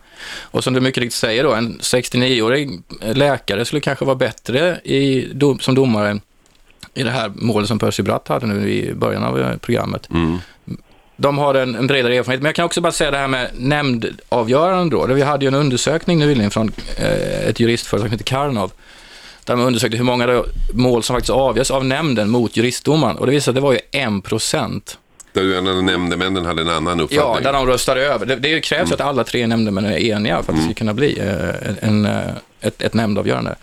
[0.51, 5.29] Och som du mycket riktigt säger då, en 69-årig läkare skulle kanske vara bättre i,
[5.61, 6.21] som domare
[6.95, 10.11] i det här målet som Percy Bratt hade nu i början av eh, programmet.
[10.11, 10.39] Mm.
[11.17, 13.51] De har en, en, bredare erfarenhet, men jag kan också bara säga det här med
[13.59, 15.07] nämndavgörande då.
[15.07, 18.73] Vi hade ju en undersökning nyligen från eh, ett juristföretag som heter Karnov
[19.45, 23.17] Där man undersökte hur många mål som faktiskt avgörs av nämnden mot juristdomaren.
[23.17, 24.99] Och det visade sig att det var ju en procent.
[25.37, 27.45] Där du en av nämndemännen hade en annan Ja, uppfattning.
[27.45, 28.27] där de röstar över.
[28.27, 31.19] Det, det krävs att alla tre nämndemän är eniga för att det ska kunna bli
[31.19, 32.21] eh, en, eh,
[32.61, 33.55] ett, ett nämndavgörande.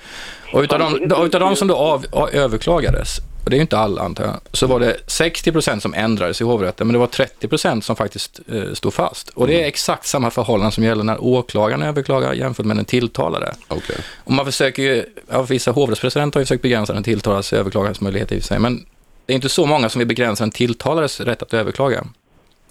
[0.54, 3.78] Och utav de, utav de som då av, av, överklagades, och det är ju inte
[3.78, 7.08] alla antar jag, så var det 60 procent som ändrades i hovrätten, men det var
[7.08, 9.30] 30 procent som faktiskt eh, stod fast.
[9.30, 13.54] Och det är exakt samma förhållanden som gäller när åklagaren överklagar jämfört med den tilltalade.
[13.68, 13.96] Okej.
[14.24, 18.42] Och man försöker ju, ja, vissa hovrättspresidenter har ju försökt begränsa den tilltalades överklagansmöjlighet i
[18.42, 18.86] sig, men
[19.26, 22.04] det är inte så många som vill begränsa den tilltalades rätt att överklaga.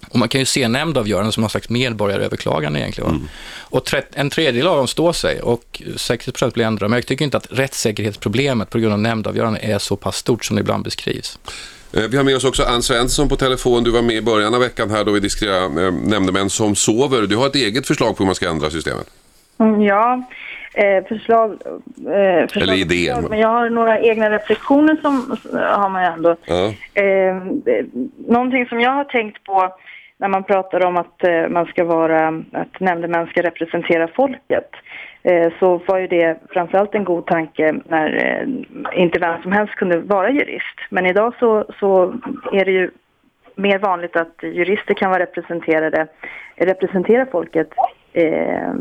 [0.09, 3.11] Och man kan ju se nämndavgöranden som någon slags medborgaröverklagande egentligen.
[3.11, 3.19] Va?
[3.59, 6.89] Och tre- en tredjedel av dem står sig och 60 procent blir ändrade.
[6.89, 10.55] Men jag tycker inte att rättssäkerhetsproblemet på grund av nämndavgöranden är så pass stort som
[10.55, 11.39] det ibland beskrivs.
[11.93, 13.83] Eh, Vi har med oss också Ann Svensson på telefon.
[13.83, 17.21] Du var med i början av veckan här då vi diskuterade eh, nämndemän som sover.
[17.21, 19.07] Du har ett eget förslag på hur man ska ändra systemet.
[19.59, 20.23] Mm, Ja,
[20.73, 22.63] eh, förslag, eh, förslag...
[22.63, 23.29] Eller idéer.
[23.29, 26.35] Men jag har några egna reflektioner som har man ju ändå.
[26.45, 26.73] Ja.
[27.03, 27.35] Eh,
[28.27, 29.73] någonting som jag har tänkt på
[30.17, 34.69] när man pratar om att eh, man ska vara, att nämndemän ska representera folket.
[35.23, 39.75] Eh, så var ju det framförallt en god tanke när eh, inte vem som helst
[39.75, 40.77] kunde vara jurist.
[40.89, 42.13] Men idag så, så
[42.53, 42.91] är det ju
[43.55, 46.07] mer vanligt att jurister kan vara representerade,
[46.55, 47.69] representera folket
[48.13, 48.73] eh,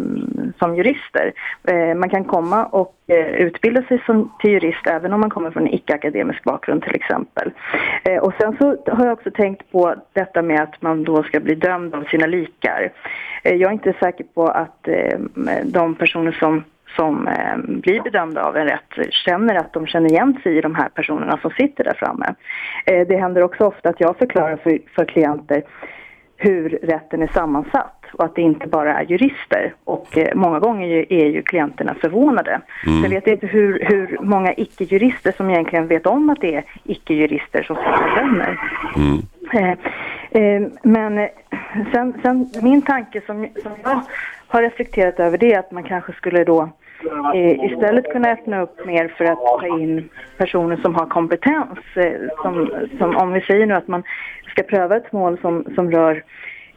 [0.59, 1.33] som jurister.
[1.65, 5.51] Eh, man kan komma och eh, utbilda sig som, till jurist även om man kommer
[5.51, 7.51] från en icke-akademisk bakgrund till exempel.
[8.05, 11.41] Eh, och sen så har jag också tänkt på detta med att man då ska
[11.41, 12.93] bli dömd av sina likar.
[13.43, 15.19] Eh, jag är inte säker på att eh,
[15.65, 16.65] de personer som
[16.97, 20.75] som eh, blir bedömda av en rätt känner att de känner igen sig i de
[20.75, 22.35] här personerna som sitter där framme.
[22.87, 25.63] Eh, det händer också ofta att jag förklarar för, för klienter
[26.43, 29.75] hur rätten är sammansatt och att det inte bara är jurister.
[29.85, 32.61] Och eh, många gånger ju- är ju klienterna förvånade.
[33.03, 37.63] Jag vet inte hur, hur många icke-jurister som egentligen vet om att det är icke-jurister
[37.63, 38.59] som sitter och dömer.
[39.53, 39.71] Eh,
[40.43, 41.29] eh, men eh,
[41.93, 44.01] sen, sen min tanke som, som jag
[44.49, 46.69] har reflekterat över det är att man kanske skulle då
[47.35, 51.79] Eh, istället kunna öppna upp mer för att ta in personer som har kompetens.
[51.95, 52.13] Eh,
[52.43, 54.03] som, som om vi säger nu att man
[54.49, 56.23] ska pröva ett mål som, som rör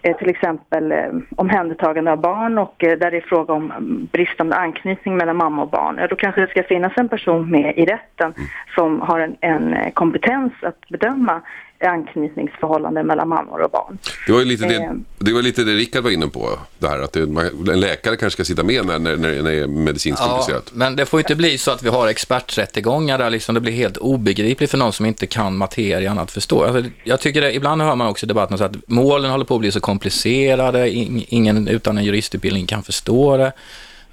[0.02, 0.94] eh, till exempel
[1.36, 5.70] omhändertagande av barn och där det är fråga om mm, bristande anknytning mellan mamma och
[5.70, 5.98] barn.
[6.00, 8.34] Ja, då kanske det ska finnas en person med i rätten
[8.76, 11.42] som har en, en kompetens att bedöma
[11.90, 13.98] anknytningsförhållanden mellan mammor och barn.
[14.28, 14.92] Det var ju lite det, Eh.
[15.20, 16.50] det, var lite det Rickard var inne på.
[16.80, 19.68] Det här att det, en läkare kanske ska sitta med när, när, när det är
[19.68, 20.72] medicinskt Ja, komplicerat.
[20.74, 23.74] men det får ju inte bli så att vi har experträttegångar där liksom det blir
[23.74, 26.64] helt obegripligt för någon som inte kan materian att förstå.
[26.64, 29.54] Alltså, jag tycker det, ibland hör man också i debatten så att målen håller på
[29.56, 33.52] att bli så komplicerade, ing- ingen utan en juristutbildning kan förstå det.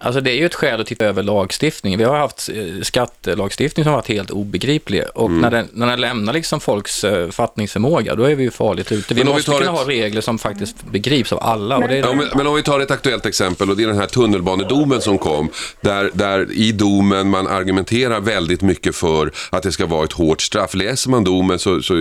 [0.03, 1.99] Alltså det är ju ett skäl att titta över lagstiftning.
[1.99, 5.41] Vi har haft eh, skattelagstiftning som varit helt obegriplig och Mm.
[5.41, 9.15] när, den, när den lämnar liksom folks eh, fattningsförmåga, då är vi ju farligt ute.
[9.15, 11.77] Vi Men vi måste tar kunna ett- ha regler som faktiskt begrips av alla.
[11.77, 13.87] Och det är Ja, men, men om vi tar ett aktuellt exempel och det är
[13.87, 15.49] den här tunnelbanedomen som kom.
[15.81, 20.41] Där, där i domen man argumenterar väldigt mycket för att det ska vara ett hårt
[20.43, 20.75] straff.
[20.75, 21.95] Läser man domen så, så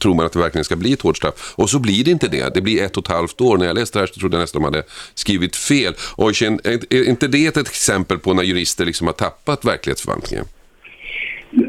[0.00, 1.52] tror man att det verkligen ska bli ett hårt straff.
[1.54, 2.54] Och så blir det inte det.
[2.54, 3.56] Det blir ett och ett halvt år.
[3.58, 4.82] När jag läste det här så trodde jag nästan de hade
[5.14, 5.94] skrivit fel.
[6.18, 10.44] Är är inte det ett exempel på när jurister liksom har tappat verklighetsförvanskningen?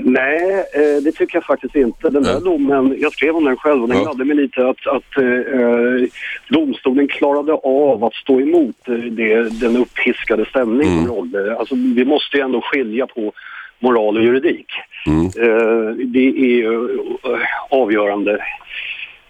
[0.04, 2.10] Nej, eh, det tycker jag faktiskt inte.
[2.10, 2.40] Den där Ja.
[2.40, 4.04] domen, jag skrev om den själv och den Ja.
[4.04, 6.08] gladde mig lite att, att eh,
[6.50, 11.56] domstolen klarade av att stå emot eh, det, den uppiskade stämning som rådde.
[11.60, 13.32] Alltså, vi måste ju ändå skilja på
[13.80, 14.68] moral och juridik.
[15.08, 16.74] Eh, det är ju
[17.24, 18.44] eh, avgörande.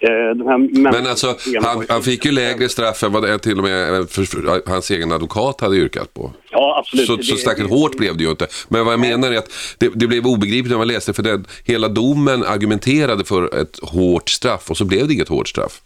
[0.01, 3.93] Eh, den Men alltså, han, han fick ju lägre straff än vad till och med
[3.93, 6.31] eh, för, för, hans egen advokat hade yrkat på.
[6.51, 7.07] Ja, absolut.
[7.07, 8.47] Så, Det- så särskilt hårt blev det ju inte.
[8.67, 11.43] Men vad jag menar är att det, det blev obegripligt när man läste för det,
[11.65, 15.81] hela domen argumenterade för ett hårt straff och så blev det inget hårt straff.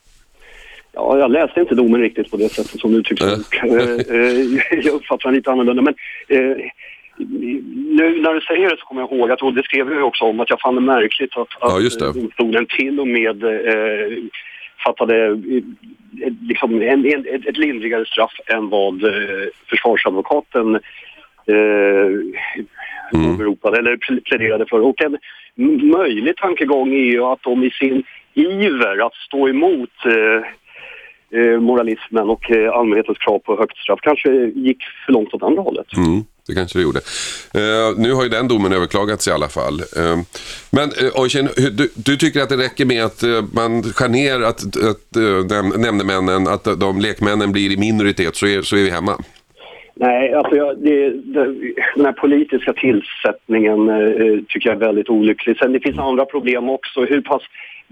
[0.96, 3.38] Ja, jag läste inte domen riktigt på det sättet som du tycks eh,
[4.84, 5.82] Jag uppfattar den lite annorlunda.
[5.82, 5.94] Men
[6.28, 6.58] eh,
[7.18, 10.04] nu när du säger det så kommer jag ihåg att, och det skrev jag ju
[10.04, 13.44] också om, att jag fann det märkligt att, Ja, att eh, domstolen till och med
[13.44, 14.18] eh,
[14.86, 15.64] fattade eh,
[16.42, 20.76] liksom en, en, ett, lindrigare straff än vad eh, försvarsadvokaten
[21.46, 22.42] eh,
[23.14, 23.34] Mm.
[23.34, 24.80] åberopade eller pl- pläderade för.
[24.80, 25.18] Och en
[25.92, 32.30] möjlig tankegång är ju att de i sin iver att stå emot eh, eh, moralismen
[32.30, 35.98] och allmänhetens krav på högt straff kanske gick för långt åt andra hållet.
[35.98, 37.00] Mm, det kanske det gjorde.
[37.58, 39.74] Uh, nu har ju den domen överklagats i alla fall.
[39.74, 40.20] Uh,
[40.72, 44.10] men eh, uh, Oisin, du, du tycker att det räcker med att uh, man skär
[44.10, 48.84] ner att, att uh, nämndemännen, att de lekmännen blir i minoritet så är, så är
[48.84, 49.18] vi hemma?
[49.96, 51.46] Nej, alltså jag, det, det,
[51.96, 55.58] den här politiska tillsättningen eh, tycker jag är väldigt olycklig.
[55.58, 57.06] Sen det finns andra problem också.
[57.06, 57.42] Hur pass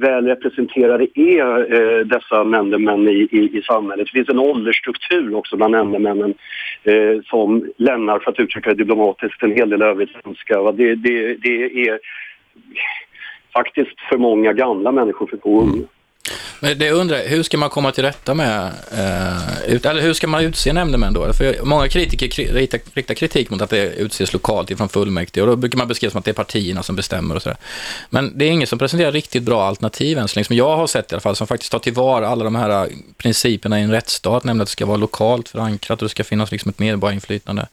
[0.02, 4.08] väl representerade är eh, dessa nämndemän i, i, i samhället?
[4.08, 6.34] Det finns en åldersstruktur också bland nämndemännen
[6.84, 10.72] eh, som lämnar, för att uttrycka det diplomatiskt, en hel del övrigt svenska.
[10.72, 12.00] Det, det, det är
[13.54, 15.88] faktiskt för många gamla människor för få unga.
[16.60, 20.28] Men det undrar hur ska man komma till rätta med, eh, ut, eller hur ska
[20.28, 21.34] man utse nämndemän då?
[21.34, 25.48] För många kritiker kri- riktar, riktar kritik mot att det utses lokalt ifrån fullmäktige och
[25.48, 27.58] då brukar man beskriva som att det är partierna som bestämmer och sådär.
[28.10, 30.88] Men det är ingen som presenterar riktigt bra alternativ än så länge, som jag har
[30.88, 33.92] sett i alla fall, som faktiskt tar tillvara alla de här eh, principerna i en
[33.92, 37.68] rättsstat, nämligen att det ska vara lokalt förankrat och det ska finnas liksom ett medborgarinflytande.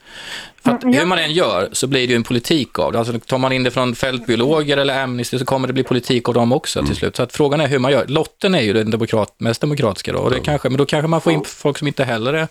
[0.68, 2.98] För att hur man än gör så blir det ju en politik av det.
[2.98, 6.34] Alltså tar man in det från fältbiologer eller Amnesty så kommer det bli politik av
[6.34, 7.16] dem också till slut.
[7.16, 8.06] Så att frågan är hur man gör.
[8.06, 10.18] Lotten är ju den demokrat, mest demokratiska då.
[10.18, 12.48] Och det kanske, men då kanske man får in folk som inte heller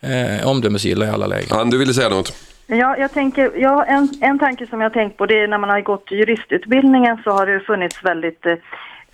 [0.00, 1.58] är eh, omdömesgilla i alla lägen.
[1.58, 2.32] Ann, du ville säga något?
[2.66, 5.70] Ja, jag tänker, ja, en, en tanke som jag tänkt på det är när man
[5.70, 8.54] har gått juristutbildningen så har det funnits väldigt eh,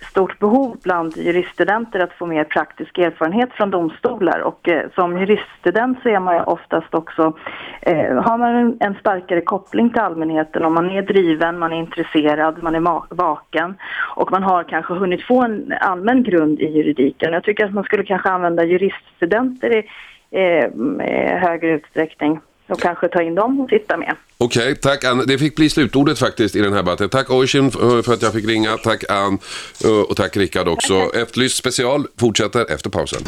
[0.09, 4.39] stort behov bland juriststudenter att få mer praktisk erfarenhet från domstolar.
[4.39, 7.33] Och eh, som juriststudent så är man ju oftast också,
[7.81, 10.65] eh, har man en, en starkare koppling till allmänheten.
[10.65, 13.75] Om man är driven, man är intresserad, man är vaken.
[14.15, 17.33] Och man har kanske hunnit få en allmän grund i juridiken.
[17.33, 19.89] Jag tycker att man skulle kanske använda juriststudenter i
[20.31, 20.65] eh,
[21.07, 24.15] eh högre utsträckning och kanske ta in dem och sitta med.
[24.37, 25.23] Okej, tack Ann.
[25.27, 27.09] Det fick bli slutordet faktiskt i den här debatten.
[27.09, 28.77] Tack Oisin för för att jag fick ringa.
[28.77, 29.39] Tack Ann
[29.83, 30.93] eh, och tack Rickard också.
[30.93, 33.21] Efterlyst special fortsätter efter pausen.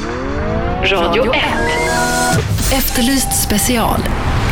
[0.83, 1.41] Radio 1.
[2.73, 3.99] Efterlyst special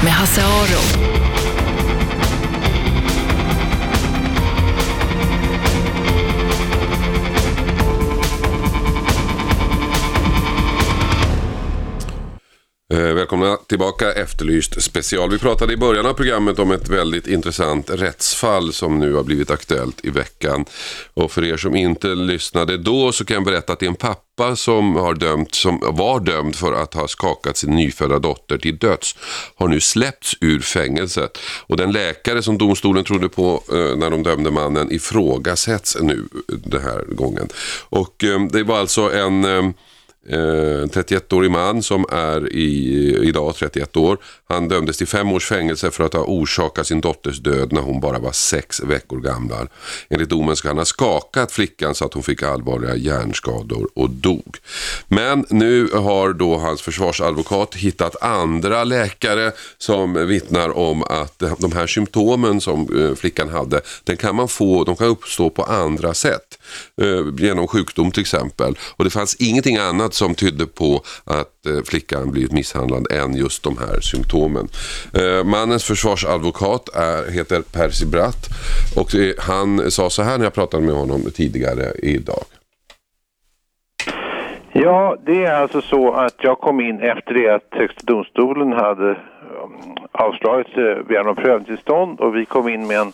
[0.04, 1.16] med Hasse Aro.
[13.76, 15.30] Tillbaka Efterlyst special.
[15.30, 19.52] Vi pratade i början av programmet om ett väldigt intressant rättsfall som nu har blivit
[19.52, 20.66] aktuellt i veckan.
[21.14, 23.96] Och för er som inte lyssnade då så kan jag berätta att det är en
[23.96, 28.78] pappa som, har dömt, som var dömd för att ha skakat sin nyfödda dotter till
[28.78, 29.16] döds
[29.56, 31.38] har nu släppts ur fängelset.
[31.68, 36.82] Och den läkare som domstolen trodde på eh, när de dömde mannen ifrågasätts nu den
[36.82, 37.50] här gången.
[37.90, 39.72] Och eh, det var alltså en eh,
[40.30, 44.18] Eh, en 31-årig man som är i, idag 31 år.
[44.50, 48.00] Han dömdes till fem års fängelse för att ha orsakat sin dotters död när hon
[48.00, 49.68] bara var sex veckor gammal.
[50.10, 54.58] Enligt domen ska han ha skakat flickan så att hon fick allvarliga hjärnskador och dog.
[55.08, 61.88] Men nu har då hans försvarsadvokat hittat andra läkare som vittnar om att de här
[61.88, 66.60] symptomen som eh, flickan hade, den kan man få, de kan uppstå på andra sätt.
[67.02, 68.74] Eh, genom sjukdom till exempel.
[68.98, 73.64] Och det fanns ingenting annat som tydde på att eh, flickan blivit misshandlad än just
[73.64, 74.68] de här symptomen.
[75.14, 78.46] Eh, mannens försvarsadvokat är, heter Percy Bratt
[78.96, 79.10] och
[79.40, 82.44] han sa så här när jag pratade med honom tidigare idag.
[84.74, 89.18] Ja, det är alltså så att jag kom in efter det att Högsta domstolen hade
[90.12, 90.76] avslagit
[91.08, 93.14] begäran om prövningstillstånd och vi kom in med en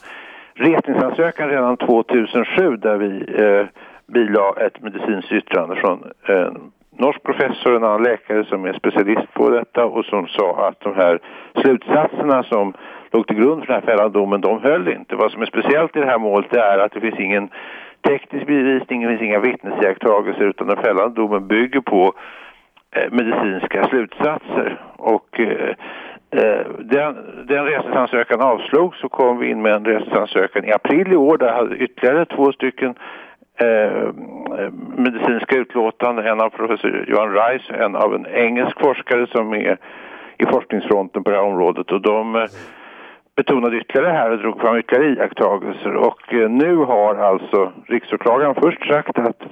[0.62, 3.66] resningsansökan redan 2007 där vi eh,
[4.07, 9.34] bilade ett medicinskt yttrande från en norsk professor och en annan läkare som är specialist
[9.34, 11.20] på detta och som sa att de här
[11.62, 12.74] slutsatserna som
[13.12, 15.16] låg till grund för den här fällande domen, de höll inte.
[15.16, 17.49] Vad som är speciellt i det här målet är att det finns ingen
[18.07, 22.14] teknisk bevisning, det finns inga vittnesiakttagelser utan den fällande domen bygger på
[22.95, 24.82] eh, medicinska slutsatser.
[24.97, 25.76] Och eh,
[26.32, 27.16] Eh, den,
[27.48, 31.38] den resesansökan avslogs så kom vi in med en resesansökan i april i år.
[31.38, 32.96] Där hade ytterligare två stycken
[33.60, 34.14] eh,
[34.98, 39.78] medicinska utlåtanden, en av professor Johan Reis och en av en engelsk forskare som är
[40.38, 41.92] i forskningsfronten på det här området.
[41.92, 42.46] Och de eh,
[43.36, 48.88] betonade ytterligare här och drog fram ytterligare iakttagelser och eh, nu har alltså riksåklagaren först
[48.88, 49.44] sagt att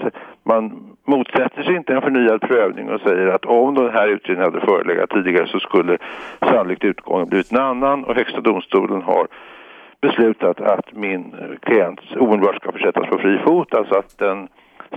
[0.43, 4.65] man motsätter sig inte en förnyad prövning och säger att om den här utredningen hade
[4.65, 5.97] förelegat tidigare så skulle
[6.39, 9.27] sannolikt utgången blivit en annan och Högsta domstolen har
[10.01, 14.47] beslutat att min eh, klient omedelbart ska försättas på fri fot, alltså att den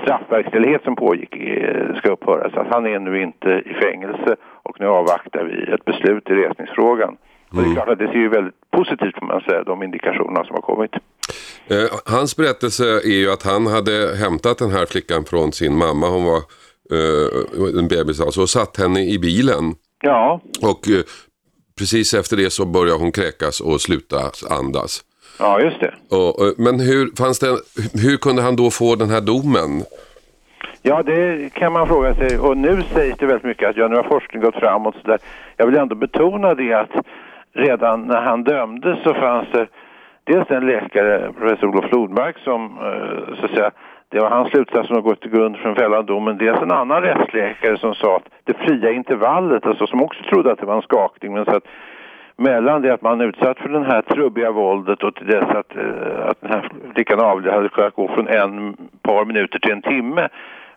[0.02, 2.50] straffverkställighet som pågick eh, ska upphöra.
[2.50, 6.34] Så att han är nu inte i fängelse och nu avvaktar vi ett beslut i
[6.34, 7.16] resningsfrågan.
[7.56, 10.44] Och det är klart att det ser ju väldigt positivt får man säga, de indikationerna
[10.44, 10.90] som har kommit.
[11.68, 16.08] Eh, hans berättelse är ju att han hade hämtat den här flickan från sin mamma.
[16.08, 16.40] Hon var
[16.92, 19.74] eh, en bebis alltså och satt henne i bilen.
[20.02, 21.02] Ja, Och eh,
[21.78, 24.16] precis efter det så började hon kräkas och sluta
[24.50, 25.00] andas.
[25.38, 25.94] ja just det.
[26.10, 27.46] Och, och, men hur, fanns det,
[28.02, 29.82] hur kunde han då få den här domen?
[30.84, 32.38] Ja, det kan man fråga sig.
[32.38, 34.94] Och nu sägs det väldigt mycket att ja, nu har forskningen gått framåt.
[35.02, 35.18] Så där.
[35.56, 36.90] Jag vill ändå betona det att
[37.52, 39.66] redan när han dömdes så fanns det
[40.24, 43.70] dels en läkare, professor Olof Flodmark, som eh, så att säga,
[44.08, 46.38] det var hans slutsats som har gått till grund för den fällande domen.
[46.38, 50.58] Dels en annan rättsläkare som sa att det fria intervallet, alltså som också trodde att
[50.58, 51.66] det var en skakning, men så att
[52.36, 56.26] mellan det att man utsatt för det här trubbiga våldet och till dess att, eh,
[56.26, 60.28] att den här flickan avled hade kunnat gå från en par minuter till en timme.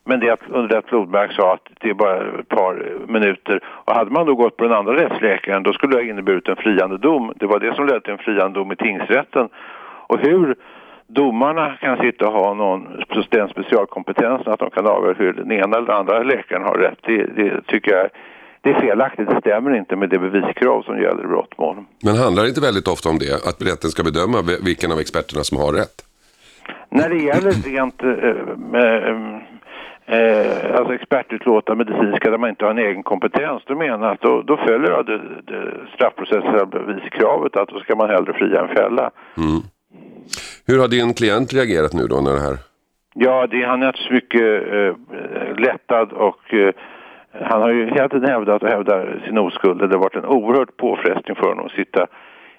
[0.07, 2.73] Men det att, under att Flodmark sa att det är bara ett par
[3.07, 3.59] minuter.
[3.85, 6.55] Och hade man då gått på den andra rättsläkaren då skulle det ha inneburit en
[6.55, 7.33] friande dom.
[7.35, 9.49] Det var det som ledde till en friande dom i tingsrätten.
[10.07, 10.55] Och hur
[11.07, 15.77] domarna kan sitta och ha någon den specialkompetensen att de kan avgöra hur den ena
[15.77, 16.99] eller andra läkaren har rätt.
[17.01, 18.09] Det, det tycker jag
[18.61, 19.29] det är felaktigt.
[19.29, 21.75] Det stämmer inte med det beviskrav som gäller i brottmål.
[22.03, 23.33] Men handlar det inte väldigt ofta om det?
[23.33, 26.01] Att rätten ska bedöma vilken av experterna som har rätt?
[26.89, 28.09] När det gäller rent äh,
[30.05, 34.41] äh, alltså expertutlåtande medicinska där man inte har en egen kompetens, då menar att då,
[34.41, 35.17] då följer det,
[35.51, 39.11] det straffprocessuella beviskravet att då ska man hellre fria än fälla.
[39.37, 39.61] Mm.
[40.67, 42.57] Hur har din klient reagerat nu då när det här?
[43.13, 46.53] Ja, det, han är naturligtvis mycket äh, lättad och
[47.41, 49.79] han har ju hela tiden hävdat och hävdar sin oskuld.
[49.79, 52.07] Det har varit en oerhört påfrestning för honom att sitta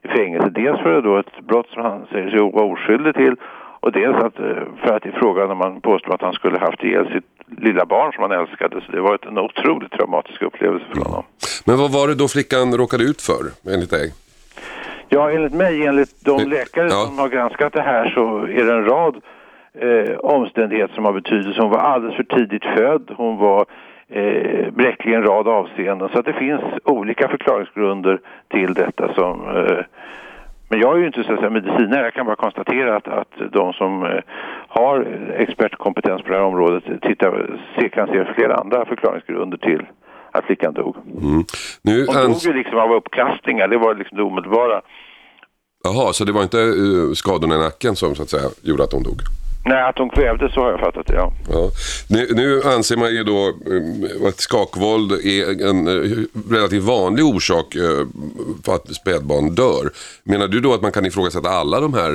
[0.03, 0.49] i fängelse.
[0.49, 3.37] Dels för då ett brott som han säger sig vara oskyldig till
[3.81, 6.83] och dels att, eh, för att är frågan om man påstår att han skulle haft
[6.85, 8.81] ihjäl sitt lilla barn som han älskade.
[8.87, 11.25] Så det var en otroligt traumatisk upplevelse för honom.
[11.67, 14.13] Men vad var det då flickan råkade ut för enligt dig?
[15.09, 17.05] Ja, enligt mig, enligt de läkare ja.
[17.07, 19.17] som har granskat det här så är det en rad
[19.79, 21.61] eh, omständigheter som har betydelse.
[21.61, 23.11] Hon var alldeles för tidigt född.
[23.17, 23.67] Hon var
[24.09, 26.09] eh, bräcklig i en rad avseenden.
[26.13, 29.85] Så att det finns olika förklaringsgrunder till detta som eh,
[30.69, 33.53] men jag är ju inte så att säga, medicinare, jag kan bara konstatera att, att
[33.53, 34.21] de som eh,
[34.69, 35.01] har
[35.37, 39.87] expertkompetens på det här området tittar, se, kan se flera andra förklaringsgrunder till
[40.33, 40.97] att flickan dog.
[40.97, 41.45] Mm.
[41.83, 44.81] Nu Hon dog ju liksom av uppkastningar, det var liksom det omedelbara.
[45.85, 48.93] Jaha, så det var inte uh, skadorna i nacken som så att säga gjorde att
[48.93, 49.21] hon dog?
[49.69, 51.33] Nej, att hon kvävdes så har jag fattat det, ja.
[51.51, 51.71] ja.
[52.11, 56.03] Nu, nu anser man ju då eh, att skakvåld är en eh,
[56.57, 58.03] relativt vanlig orsak eh,
[58.65, 59.85] för att spädbarn dör.
[60.25, 62.13] Menar du då att man kan ifrågasätta alla de här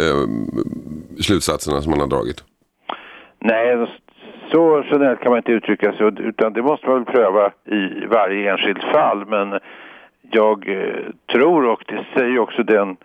[0.00, 0.22] eh,
[1.26, 2.44] slutsatserna som man har dragit?
[3.38, 3.86] Nej,
[4.52, 8.52] så generellt kan man inte uttrycka sig, utan det måste man väl pröva i varje
[8.52, 9.26] enskilt fall.
[9.26, 9.58] Men
[10.30, 10.58] jag
[11.32, 12.96] tror, och det säger också den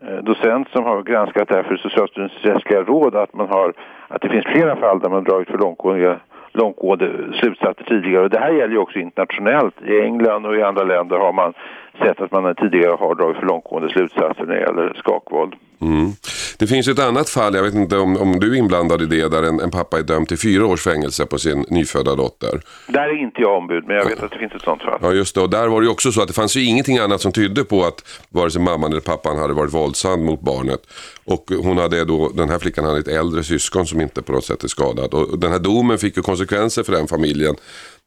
[0.00, 3.72] Eh, docent som har granskat det här för Socialstyrelsens rättsliga råd att, man har,
[4.08, 6.18] att det finns flera fall där man dragit för långtgående,
[6.52, 8.24] långtgående slutsatser tidigare.
[8.24, 9.74] Och det här gäller ju också internationellt.
[9.82, 11.54] I England och i andra länder har man
[12.02, 15.54] sett att man tidigare har dragit för långtgående slutsatser när det gäller skakvåld.
[15.80, 16.10] Mm.
[16.58, 19.28] Det finns ett annat fall, jag vet inte om, om du är inblandad i det,
[19.28, 22.60] där en, en, pappa är dömd till fyra års fängelse på sin nyfödda dotter.
[22.88, 24.98] Där är inte jag ombud, men jag vet att det finns ett sånt fall.
[25.02, 25.40] Ja, just det.
[25.40, 27.64] Och där var det ju också så att det fanns ju ingenting annat som tydde
[27.64, 30.80] på att vare sig mamman eller pappan hade varit våldsam mot barnet.
[31.24, 34.44] Och hon hade då, den här flickan hade ett äldre syskon som inte på något
[34.44, 35.14] sätt är skadad.
[35.14, 37.56] Och den här domen fick ju konsekvenser för den familjen.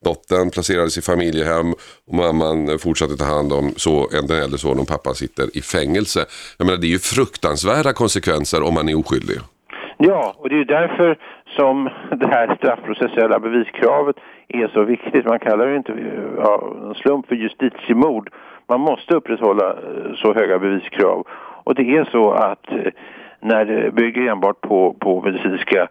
[0.06, 1.68] Dottern placerades i familjehem
[2.08, 5.62] och mamman eh, fortsatte ta hand om så, den äldre sonen och pappan sitter i
[5.62, 6.20] fängelse.
[6.58, 9.38] Jag menar, det är ju fruktansvärda konsekvenser om man är oskyldig.
[9.98, 11.18] Ja, och det är ju därför
[11.58, 11.90] som
[12.22, 14.16] det här straffprocessuella beviskravet
[14.48, 15.26] är så viktigt.
[15.26, 16.54] Man kallar det inte eh, ja,
[16.88, 18.30] en slump för justitiemord.
[18.68, 21.28] Man måste upprätthålla eh, så höga beviskrav.
[21.64, 22.66] Och det är så att
[23.42, 25.88] när det bygger enbart på, på medicinska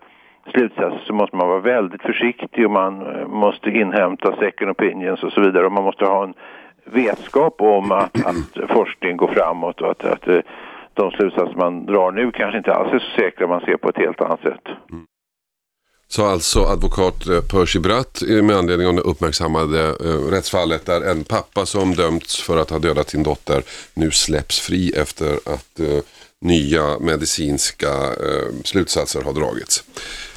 [0.51, 5.33] slutsatser så måste man vara väldigt försiktig och man eh, måste inhämta second opinions och
[5.33, 5.67] så vidare.
[5.67, 6.35] Och man måste ha en
[6.85, 10.41] vetskap om att, att forskningen går framåt och att, att eh,
[10.95, 13.97] de slutsatser man drar nu kanske inte alls är så säkra man ser på ett
[13.97, 14.67] helt annat sätt.
[14.91, 15.05] Mm.
[16.11, 19.93] Så alltså advokat eh, Percy Bratt med anledning av det uppmärksammade
[20.31, 23.63] rättsfallet där en pappa som dömts för att ha dödat sin dotter
[23.95, 26.01] nu släpps fri efter att eh,
[26.45, 29.85] nya medicinska eh, slutsatser har dragits.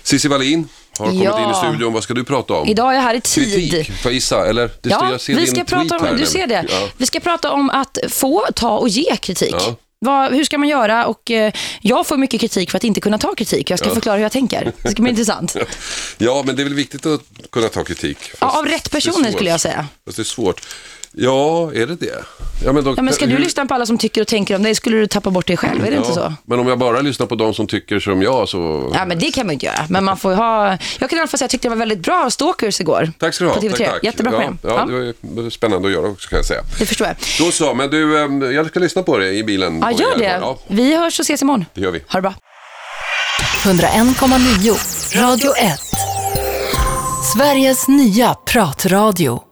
[0.04, 1.44] Cissi Wallin har kommit ja.
[1.44, 1.94] in i studion.
[1.94, 2.68] Vad ska du prata om?
[2.68, 3.72] Idag är jag här i tid.
[3.72, 4.48] Kritik, gissa?
[4.48, 4.72] Eller?
[4.82, 6.66] Det ja, jag ser vi ska prata om, du ser det.
[6.70, 6.90] Ja.
[6.98, 9.56] Vi ska prata om att få, ta och ge kritik.
[9.60, 9.76] Ja.
[10.06, 11.06] Vad, hur ska man göra?
[11.06, 13.70] Och eh, jag får mycket kritik för att inte kunna ta kritik.
[13.70, 13.94] Jag ska ja.
[13.94, 14.72] förklara hur jag tänker.
[14.84, 15.56] Det ska bli intressant.
[16.18, 17.22] Ja, men det är väl viktigt att
[17.52, 18.18] kunna ta kritik.
[18.40, 19.88] Ja, av rätt personer skulle jag säga.
[20.06, 20.62] Fast det är svårt.
[21.14, 22.24] Ja, är det det?
[22.66, 24.64] Ja, men, då, ja, men ska du lyssna på alla som tycker och tänker om
[24.64, 26.34] dig skulle du tappa bort dig själv, är det ja, inte så?
[26.46, 28.92] Men om jag bara lyssnar på de som tycker som jag så...
[28.94, 29.86] Ja, men det kan man inte göra.
[29.90, 30.78] Men man får ha...
[31.00, 33.12] Jag kan i alla fall säga att jag tyckte det var väldigt bra Stalkers igår.
[33.18, 33.62] Tack ska du ha.
[33.62, 34.04] Tack, tack.
[34.04, 34.58] Jättebra program.
[34.64, 36.62] Ja, ja, det var spännande att göra också kan jag säga.
[36.80, 37.16] Det förstår jag.
[37.40, 39.80] Då så, men du, ehm, jag ska lyssna på det i bilen.
[39.82, 40.40] Ja, gör det.
[40.42, 40.60] Ja.
[40.68, 41.66] Vi hörs och ses imorgon.
[41.74, 42.00] Det gör vi.
[42.08, 42.34] Ha det bra.
[43.64, 45.80] 101,9 Radio 1
[47.36, 49.44] Sveriges nya pratradio